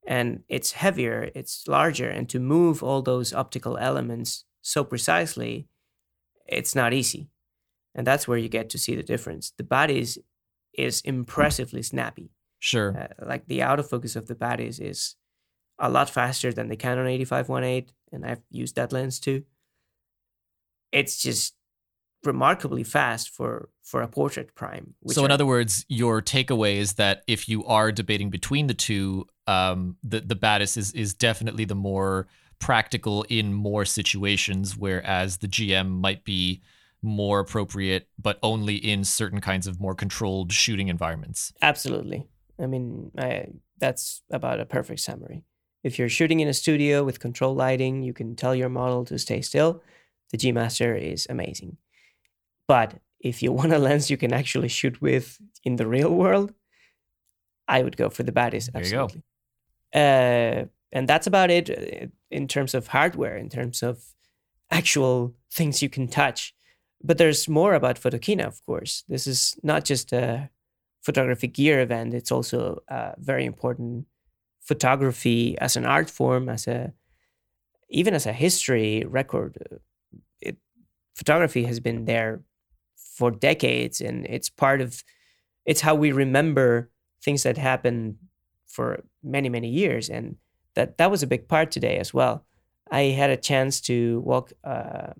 [0.06, 2.08] And it's heavier, it's larger.
[2.08, 5.68] And to move all those optical elements so precisely,
[6.46, 7.28] it's not easy.
[7.94, 9.52] And that's where you get to see the difference.
[9.56, 10.18] The Batis is,
[10.74, 12.30] is impressively snappy.
[12.58, 12.96] Sure.
[12.96, 15.16] Uh, like the autofocus of the Batis is
[15.82, 17.88] a lot faster than the Canon 85 1.8.
[18.12, 19.44] And I've used that lens too
[20.92, 21.54] it's just
[22.24, 24.94] remarkably fast for for a portrait prime.
[25.08, 28.74] So, in are, other words, your takeaway is that if you are debating between the
[28.74, 32.28] two, um, the the Batis is is definitely the more
[32.60, 36.62] practical in more situations, whereas the GM might be
[37.04, 41.52] more appropriate, but only in certain kinds of more controlled shooting environments.
[41.60, 42.28] Absolutely.
[42.60, 43.46] I mean, I,
[43.78, 45.42] that's about a perfect summary.
[45.82, 49.18] If you're shooting in a studio with control lighting, you can tell your model to
[49.18, 49.82] stay still
[50.32, 51.76] the G Master is amazing.
[52.66, 56.52] But if you want a lens you can actually shoot with in the real world,
[57.68, 58.68] I would go for the Batis.
[58.74, 59.22] Absolutely.
[59.94, 64.02] Uh, and that's about it uh, in terms of hardware, in terms of
[64.70, 66.54] actual things you can touch.
[67.04, 69.04] But there's more about Photokina, of course.
[69.08, 70.50] This is not just a
[71.02, 74.06] photography gear event, it's also a very important
[74.62, 76.92] photography as an art form, as a
[77.88, 79.58] even as a history record
[81.14, 82.42] photography has been there
[82.96, 85.04] for decades and it's part of
[85.64, 86.90] it's how we remember
[87.22, 88.16] things that happened
[88.66, 90.08] for many many years.
[90.08, 90.36] And
[90.74, 92.46] that that was a big part today as well.
[92.90, 95.12] I had a chance to walk uh,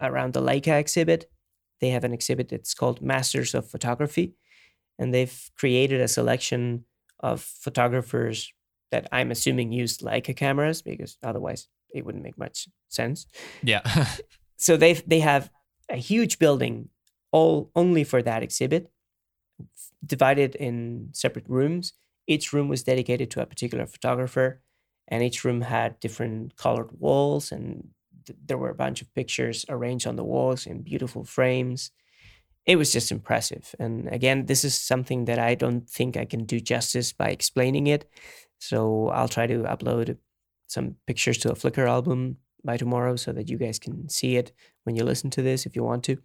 [0.00, 1.30] around the leica exhibit.
[1.80, 4.34] They have an exhibit that's called masters of photography
[4.98, 6.84] and they've created a selection
[7.20, 8.52] of photographers
[8.90, 13.26] that I'm assuming used Leica cameras because otherwise it wouldn't make much sense.
[13.62, 13.82] Yeah.
[14.56, 15.50] so they they have
[15.88, 16.90] a huge building
[17.32, 18.90] all only for that exhibit,
[20.04, 21.92] divided in separate rooms.
[22.26, 24.62] Each room was dedicated to a particular photographer,
[25.08, 27.88] and each room had different colored walls, and
[28.26, 31.90] th- there were a bunch of pictures arranged on the walls in beautiful frames.
[32.66, 33.74] It was just impressive.
[33.78, 37.86] And again, this is something that I don't think I can do justice by explaining
[37.86, 38.04] it.
[38.58, 40.16] So I'll try to upload
[40.66, 44.52] some pictures to a Flickr album by tomorrow so that you guys can see it
[44.84, 46.18] when you listen to this if you want to.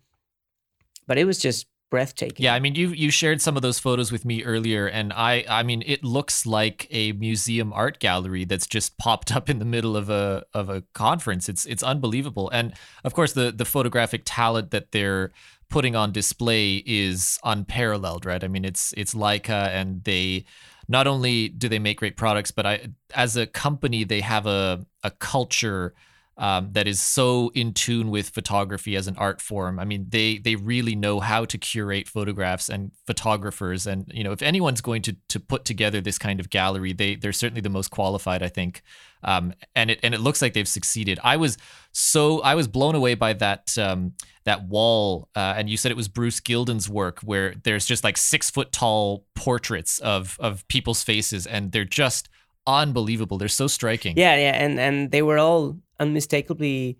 [1.08, 2.44] But it was just breathtaking.
[2.44, 5.46] Yeah, I mean you you shared some of those photos with me earlier and I
[5.48, 9.66] I mean it looks like a museum art gallery that's just popped up in the
[9.66, 11.48] middle of a of a conference.
[11.48, 12.50] It's it's unbelievable.
[12.50, 12.74] And
[13.04, 15.34] of course the the photographic talent that they're
[15.70, 18.44] putting on display is unparalleled, right?
[18.44, 20.46] I mean it's it's Leica and they
[20.94, 24.86] not only do they make great products, but I as a company they have a
[25.02, 25.94] a culture
[26.38, 29.80] um, that is so in tune with photography as an art form.
[29.80, 34.32] I mean, they they really know how to curate photographs and photographers, and you know,
[34.32, 37.70] if anyone's going to to put together this kind of gallery, they they're certainly the
[37.70, 38.82] most qualified, I think.
[39.24, 41.20] Um, and it and it looks like they've succeeded.
[41.24, 41.58] I was
[41.92, 44.14] so I was blown away by that um,
[44.46, 48.18] that wall, uh, and you said it was Bruce Gilden's work, where there's just like
[48.18, 52.28] six foot tall portraits of of people's faces, and they're just
[52.66, 53.38] unbelievable.
[53.38, 54.18] They're so striking.
[54.18, 56.98] Yeah, yeah, and and they were all unmistakably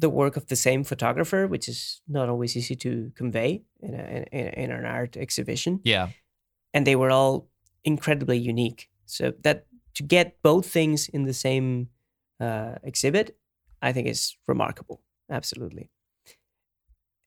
[0.00, 4.24] the work of the same photographer, which is not always easy to convey in, a,
[4.32, 5.80] in, in an art exhibition.
[5.84, 6.08] Yeah,
[6.74, 7.48] and they were all
[7.82, 8.88] incredibly unique.
[9.06, 11.88] So that to get both things in the same
[12.40, 13.36] uh, exhibit,
[13.82, 15.00] I think is remarkable.
[15.28, 15.90] Absolutely.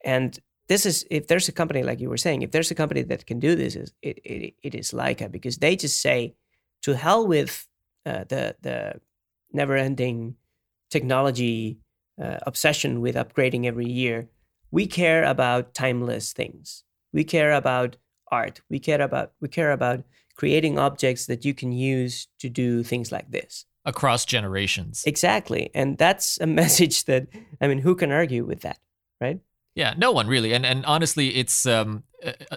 [0.06, 3.04] And this is if there's a company like you were saying, if there's a company
[3.04, 6.36] that can do this, it it, it is Leica because they just say,
[6.82, 7.68] to hell with
[8.06, 9.02] uh, the the
[9.52, 10.36] never-ending
[10.94, 11.80] technology
[12.24, 14.30] uh, obsession with upgrading every year.
[14.72, 16.84] We care about timeless things.
[17.12, 17.98] We care about
[18.32, 18.62] art.
[18.70, 20.04] We care about we care about
[20.36, 25.04] creating objects that you can use to do things like this across generations.
[25.06, 27.28] Exactly, and that's a message that
[27.62, 28.80] I mean, who can argue with that,
[29.20, 29.40] right?
[29.76, 30.54] Yeah, no one really.
[30.54, 32.04] And and honestly, it's um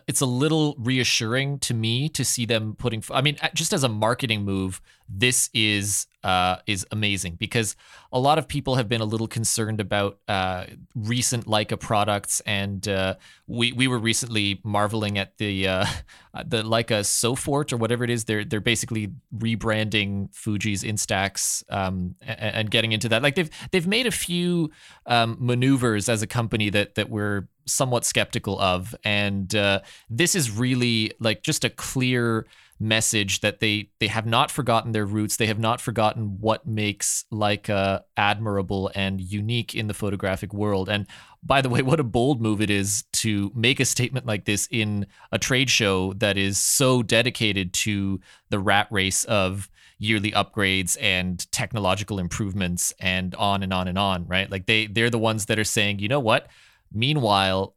[0.06, 3.88] it's a little reassuring to me to see them putting I mean, just as a
[3.88, 7.76] marketing move, this is uh is amazing because
[8.12, 10.64] a lot of people have been a little concerned about uh
[10.94, 13.14] recent Leica products and uh
[13.46, 15.86] we we were recently marveling at the uh
[16.44, 18.24] the Leica Sofort or whatever it is.
[18.24, 23.22] They're they're basically rebranding Fuji's Instax um and, and getting into that.
[23.22, 24.70] Like they've they've made a few
[25.06, 28.94] um maneuvers as a company that that we're somewhat skeptical of.
[29.04, 32.46] And uh, this is really like just a clear
[32.78, 35.36] message that they they have not forgotten their roots.
[35.36, 40.88] They have not forgotten what makes Leica admirable and unique in the photographic world.
[40.88, 41.06] And
[41.42, 44.68] by the way, what a bold move it is to make a statement like this
[44.70, 50.98] in a trade show that is so dedicated to the rat race of yearly upgrades
[51.00, 54.50] and technological improvements and on and on and on, right?
[54.50, 56.48] Like they they're the ones that are saying, "You know what?
[56.92, 57.74] Meanwhile,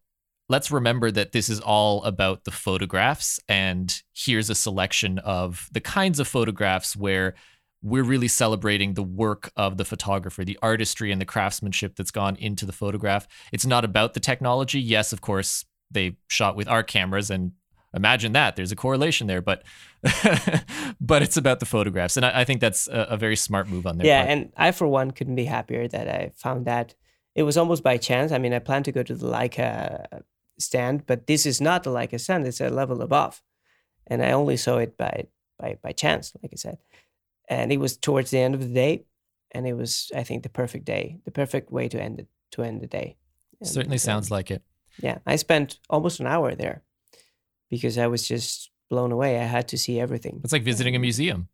[0.50, 3.40] let's remember that this is all about the photographs.
[3.48, 7.36] And here's a selection of the kinds of photographs where
[7.82, 12.36] we're really celebrating the work of the photographer, the artistry and the craftsmanship that's gone
[12.36, 13.28] into the photograph.
[13.54, 14.82] It's not about the technology.
[14.82, 17.54] Yes, of course, they shot with our cameras and
[17.94, 19.64] imagine that there's a correlation there but
[21.02, 23.88] but it's about the photographs and i, I think that's a, a, very smart move
[23.88, 24.30] on their yeah part.
[24.30, 26.94] and i for one couldn't be happier that i found that
[27.36, 28.32] it was almost by chance.
[28.32, 30.22] I mean, I planned to go to the Leica
[30.58, 33.42] stand, but this is not the Leica stand; it's a level above,
[34.08, 35.28] and I only saw it by
[35.58, 36.78] by by chance, like I said.
[37.48, 39.06] And it was towards the end of the day,
[39.52, 42.64] and it was, I think, the perfect day, the perfect way to end it to
[42.64, 43.18] end the day.
[43.60, 44.62] And, Certainly um, sounds like it.
[45.02, 46.84] Yeah, I spent almost an hour there
[47.70, 49.40] because I was just blown away.
[49.40, 50.42] I had to see everything.
[50.44, 51.48] It's like visiting a museum.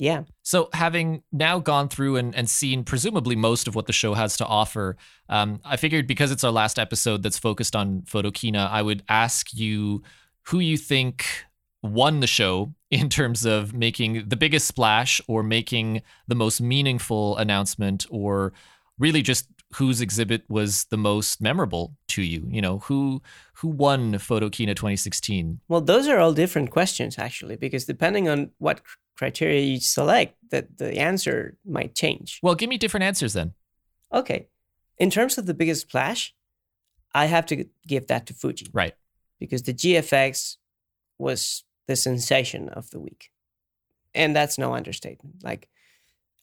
[0.00, 0.22] Yeah.
[0.42, 4.34] So, having now gone through and, and seen presumably most of what the show has
[4.38, 4.96] to offer,
[5.28, 9.52] um, I figured because it's our last episode that's focused on Photokina, I would ask
[9.52, 10.02] you
[10.44, 11.26] who you think
[11.82, 17.36] won the show in terms of making the biggest splash or making the most meaningful
[17.36, 18.54] announcement or
[18.98, 23.22] really just whose exhibit was the most memorable to you you know who
[23.54, 28.80] who won photokina 2016 well those are all different questions actually because depending on what
[29.20, 32.40] criteria you select, that the answer might change.
[32.42, 33.52] Well, give me different answers then.
[34.10, 34.48] Okay.
[34.96, 36.34] In terms of the biggest splash,
[37.14, 38.70] I have to give that to Fuji.
[38.72, 38.94] Right.
[39.38, 40.56] Because the GFX
[41.18, 43.30] was the sensation of the week.
[44.14, 45.44] And that's no understatement.
[45.44, 45.68] Like,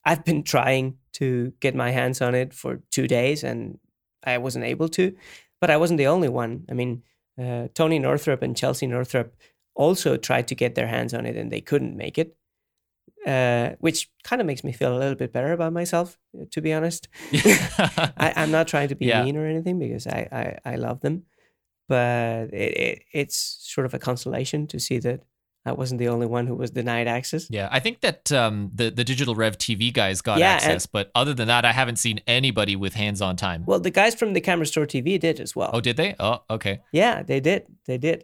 [0.06, 3.80] I've been trying to get my hands on it for two days and
[4.24, 5.16] I wasn't able to,
[5.60, 6.66] but I wasn't the only one.
[6.70, 7.02] I mean,
[7.42, 9.36] uh, Tony Northrup and Chelsea Northrup
[9.74, 12.37] also tried to get their hands on it and they couldn't make it.
[13.26, 16.18] Uh, which kind of makes me feel a little bit better about myself,
[16.52, 17.10] to be honest.
[17.34, 19.24] I, am not trying to be yeah.
[19.24, 21.24] mean or anything because I, I, I love them,
[21.90, 25.24] but it, it, it's sort of a consolation to see that
[25.68, 27.48] I wasn't the only one who was denied access.
[27.50, 30.92] Yeah, I think that um, the the digital Rev TV guys got yeah, access, and,
[30.94, 33.66] but other than that, I haven't seen anybody with hands on time.
[33.66, 35.72] Well, the guys from the Camera Store TV did as well.
[35.74, 36.16] Oh, did they?
[36.20, 36.80] Oh, okay.
[36.94, 37.66] Yeah, they did.
[37.86, 38.24] They did.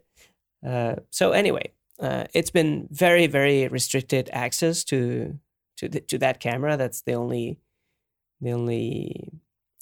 [0.66, 1.74] Uh, so anyway,
[2.04, 5.40] uh, it's been very very restricted access to
[5.78, 6.76] to the, to that camera.
[6.78, 7.60] That's the only
[8.42, 9.32] the only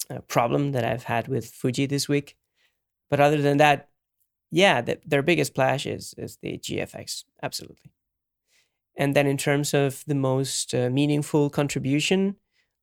[0.08, 2.36] uh, problem that I've had with Fuji this week.
[3.10, 3.88] But other than that,
[4.50, 7.92] yeah, the, their biggest splash is is the GFX, absolutely.
[8.96, 12.36] And then in terms of the most uh, meaningful contribution,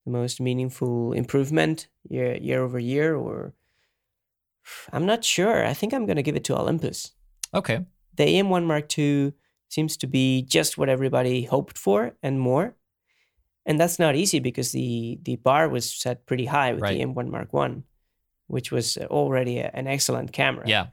[0.06, 3.54] the most meaningful improvement year year over year, or
[4.92, 5.66] I'm not sure.
[5.66, 7.14] I think I'm going to give it to Olympus.
[7.54, 7.86] Okay.
[8.20, 9.32] The EM1 Mark II
[9.70, 12.76] seems to be just what everybody hoped for and more.
[13.66, 16.98] And that's not easy because the the bar was set pretty high with right.
[16.98, 17.86] the M1 Mark One,
[18.48, 20.66] which was already a, an excellent camera.
[20.68, 20.88] Yeah.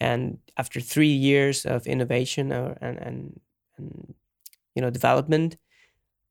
[0.00, 3.40] And after three years of innovation or, and, and,
[3.76, 4.14] and
[4.74, 5.56] you know development,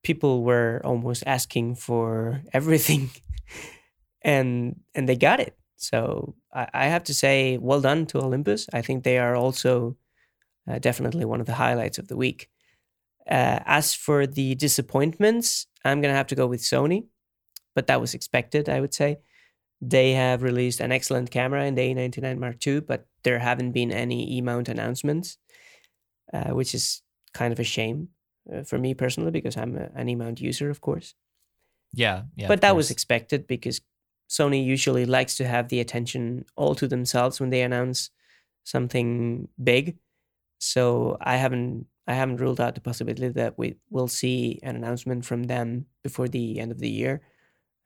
[0.04, 3.10] people were almost asking for everything,
[4.22, 5.56] and and they got it.
[5.78, 8.68] So I, I, have to say, well done to Olympus.
[8.72, 9.98] I think they are also
[10.70, 12.50] uh, definitely one of the highlights of the week.
[13.30, 17.06] Uh, as for the disappointments, I'm gonna have to go with Sony,
[17.76, 19.20] but that was expected, I would say.
[19.82, 23.92] They have released an excellent camera in the A99 Mark II, but there haven't been
[23.92, 25.38] any E-mount announcements,
[26.34, 27.02] uh, which is
[27.34, 28.10] kind of a shame
[28.54, 31.16] uh, for me personally because I'm a, an E-mount user, of course.
[31.94, 32.48] Yeah, yeah.
[32.48, 33.82] But that was expected because
[34.30, 38.12] Sony usually likes to have the attention all to themselves when they announce
[38.64, 39.98] something big.
[40.62, 45.26] So I haven't I haven't ruled out the possibility that we will see an announcement
[45.26, 47.22] from them before the end of the year.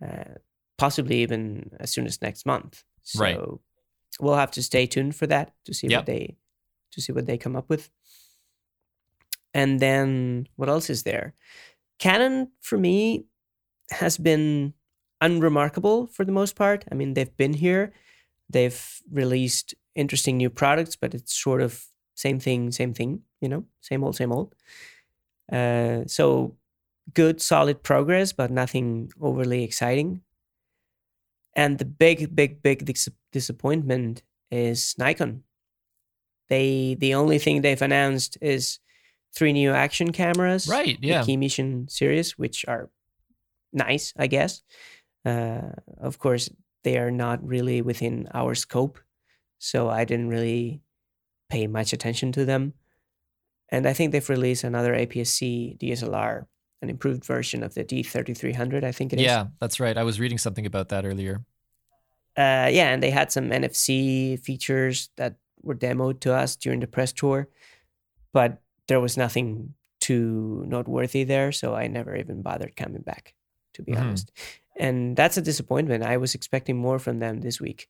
[0.06, 0.36] Uh,
[0.78, 2.84] possibly even as soon as next month.
[3.04, 3.40] So right.
[4.20, 6.00] we'll have to stay tuned for that to see yep.
[6.00, 6.38] what they
[6.92, 7.90] to see what they come up with.
[9.54, 11.34] And then what else is there?
[11.98, 13.26] Canon for me
[13.92, 14.74] has been
[15.22, 16.84] unremarkable for the most part.
[16.92, 17.94] I mean, they've been here,
[18.50, 21.86] they've released interesting new products, but it's sort of
[22.16, 24.56] same thing, same thing, you know, same old, same old.
[25.52, 26.56] Uh, so
[27.14, 30.22] good, solid progress, but nothing overly exciting.
[31.56, 35.44] And the big, big, big dis- disappointment is Nikon.
[36.50, 38.80] They the only thing they've announced is
[39.34, 40.98] three new action cameras, right?
[41.02, 42.90] Yeah, the Key Mission series, which are
[43.74, 44.62] nice, I guess.
[45.26, 46.50] Uh, of course,
[46.84, 49.00] they are not really within our scope,
[49.58, 50.82] so I didn't really
[51.50, 52.74] pay much attention to them.
[53.70, 56.46] And I think they've released another APS-C DSLR
[56.86, 59.26] an improved version of the D3300, I think it is.
[59.26, 59.98] yeah, that's right.
[59.98, 61.44] I was reading something about that earlier.
[62.38, 66.88] Uh, yeah, and they had some NFC features that were demoed to us during the
[66.88, 67.48] press tour,
[68.34, 73.34] but there was nothing too noteworthy there, so I never even bothered coming back,
[73.74, 74.04] to be mm-hmm.
[74.04, 74.32] honest.
[74.78, 76.04] And that's a disappointment.
[76.04, 77.88] I was expecting more from them this week.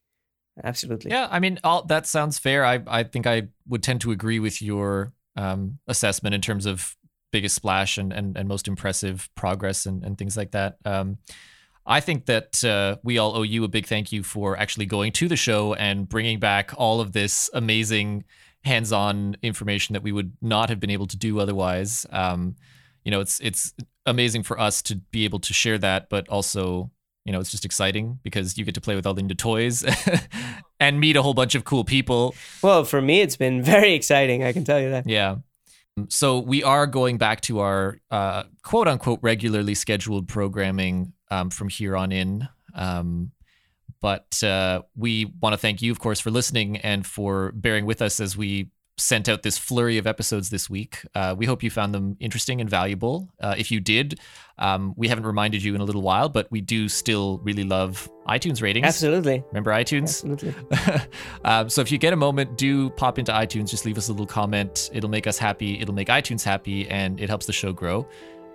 [0.64, 1.12] Absolutely.
[1.12, 2.66] Yeah, I mean, all that sounds fair.
[2.66, 6.96] I I think I would tend to agree with your um, assessment in terms of
[7.32, 10.78] biggest splash and, and, and most impressive progress and, and things like that.
[10.86, 11.18] Um,
[11.86, 15.12] I think that uh, we all owe you a big thank you for actually going
[15.14, 18.24] to the show and bringing back all of this amazing
[18.64, 22.06] hands-on information that we would not have been able to do otherwise.
[22.12, 22.56] Um,
[23.04, 23.74] you know, it's it's
[24.06, 26.90] amazing for us to be able to share that, but also,
[27.26, 29.84] you know, it's just exciting because you get to play with all the new toys
[30.80, 32.36] and meet a whole bunch of cool people.
[32.62, 34.44] Well, for me, it's been very exciting.
[34.44, 35.08] I can tell you that.
[35.08, 35.38] Yeah.
[36.10, 41.70] So we are going back to our uh, quote unquote regularly scheduled programming um, from
[41.70, 42.48] here on in.
[42.76, 43.32] Um,
[44.02, 48.02] but uh, we want to thank you, of course, for listening and for bearing with
[48.02, 51.06] us as we sent out this flurry of episodes this week.
[51.14, 53.30] Uh, we hope you found them interesting and valuable.
[53.42, 54.20] Uh, if you did,
[54.58, 58.10] um, we haven't reminded you in a little while, but we do still really love
[58.28, 58.86] iTunes ratings.
[58.86, 59.44] Absolutely.
[59.48, 60.30] Remember iTunes?
[60.30, 60.56] Absolutely.
[61.46, 63.70] um, so if you get a moment, do pop into iTunes.
[63.70, 64.90] Just leave us a little comment.
[64.94, 65.80] It'll make us happy.
[65.82, 68.08] It'll make iTunes happy, and it helps the show grow.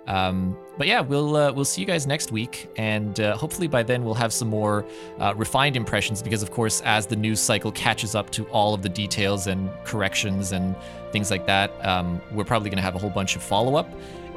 [0.07, 3.83] Um, but yeah, we'll uh, we'll see you guys next week, and uh, hopefully by
[3.83, 4.85] then we'll have some more
[5.19, 6.21] uh, refined impressions.
[6.23, 9.69] Because of course, as the news cycle catches up to all of the details and
[9.83, 10.75] corrections and
[11.11, 13.89] things like that, um, we're probably going to have a whole bunch of follow up,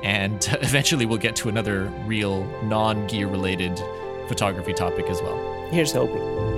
[0.02, 3.80] and eventually we'll get to another real non gear related
[4.28, 5.68] photography topic as well.
[5.70, 6.53] Here's hoping.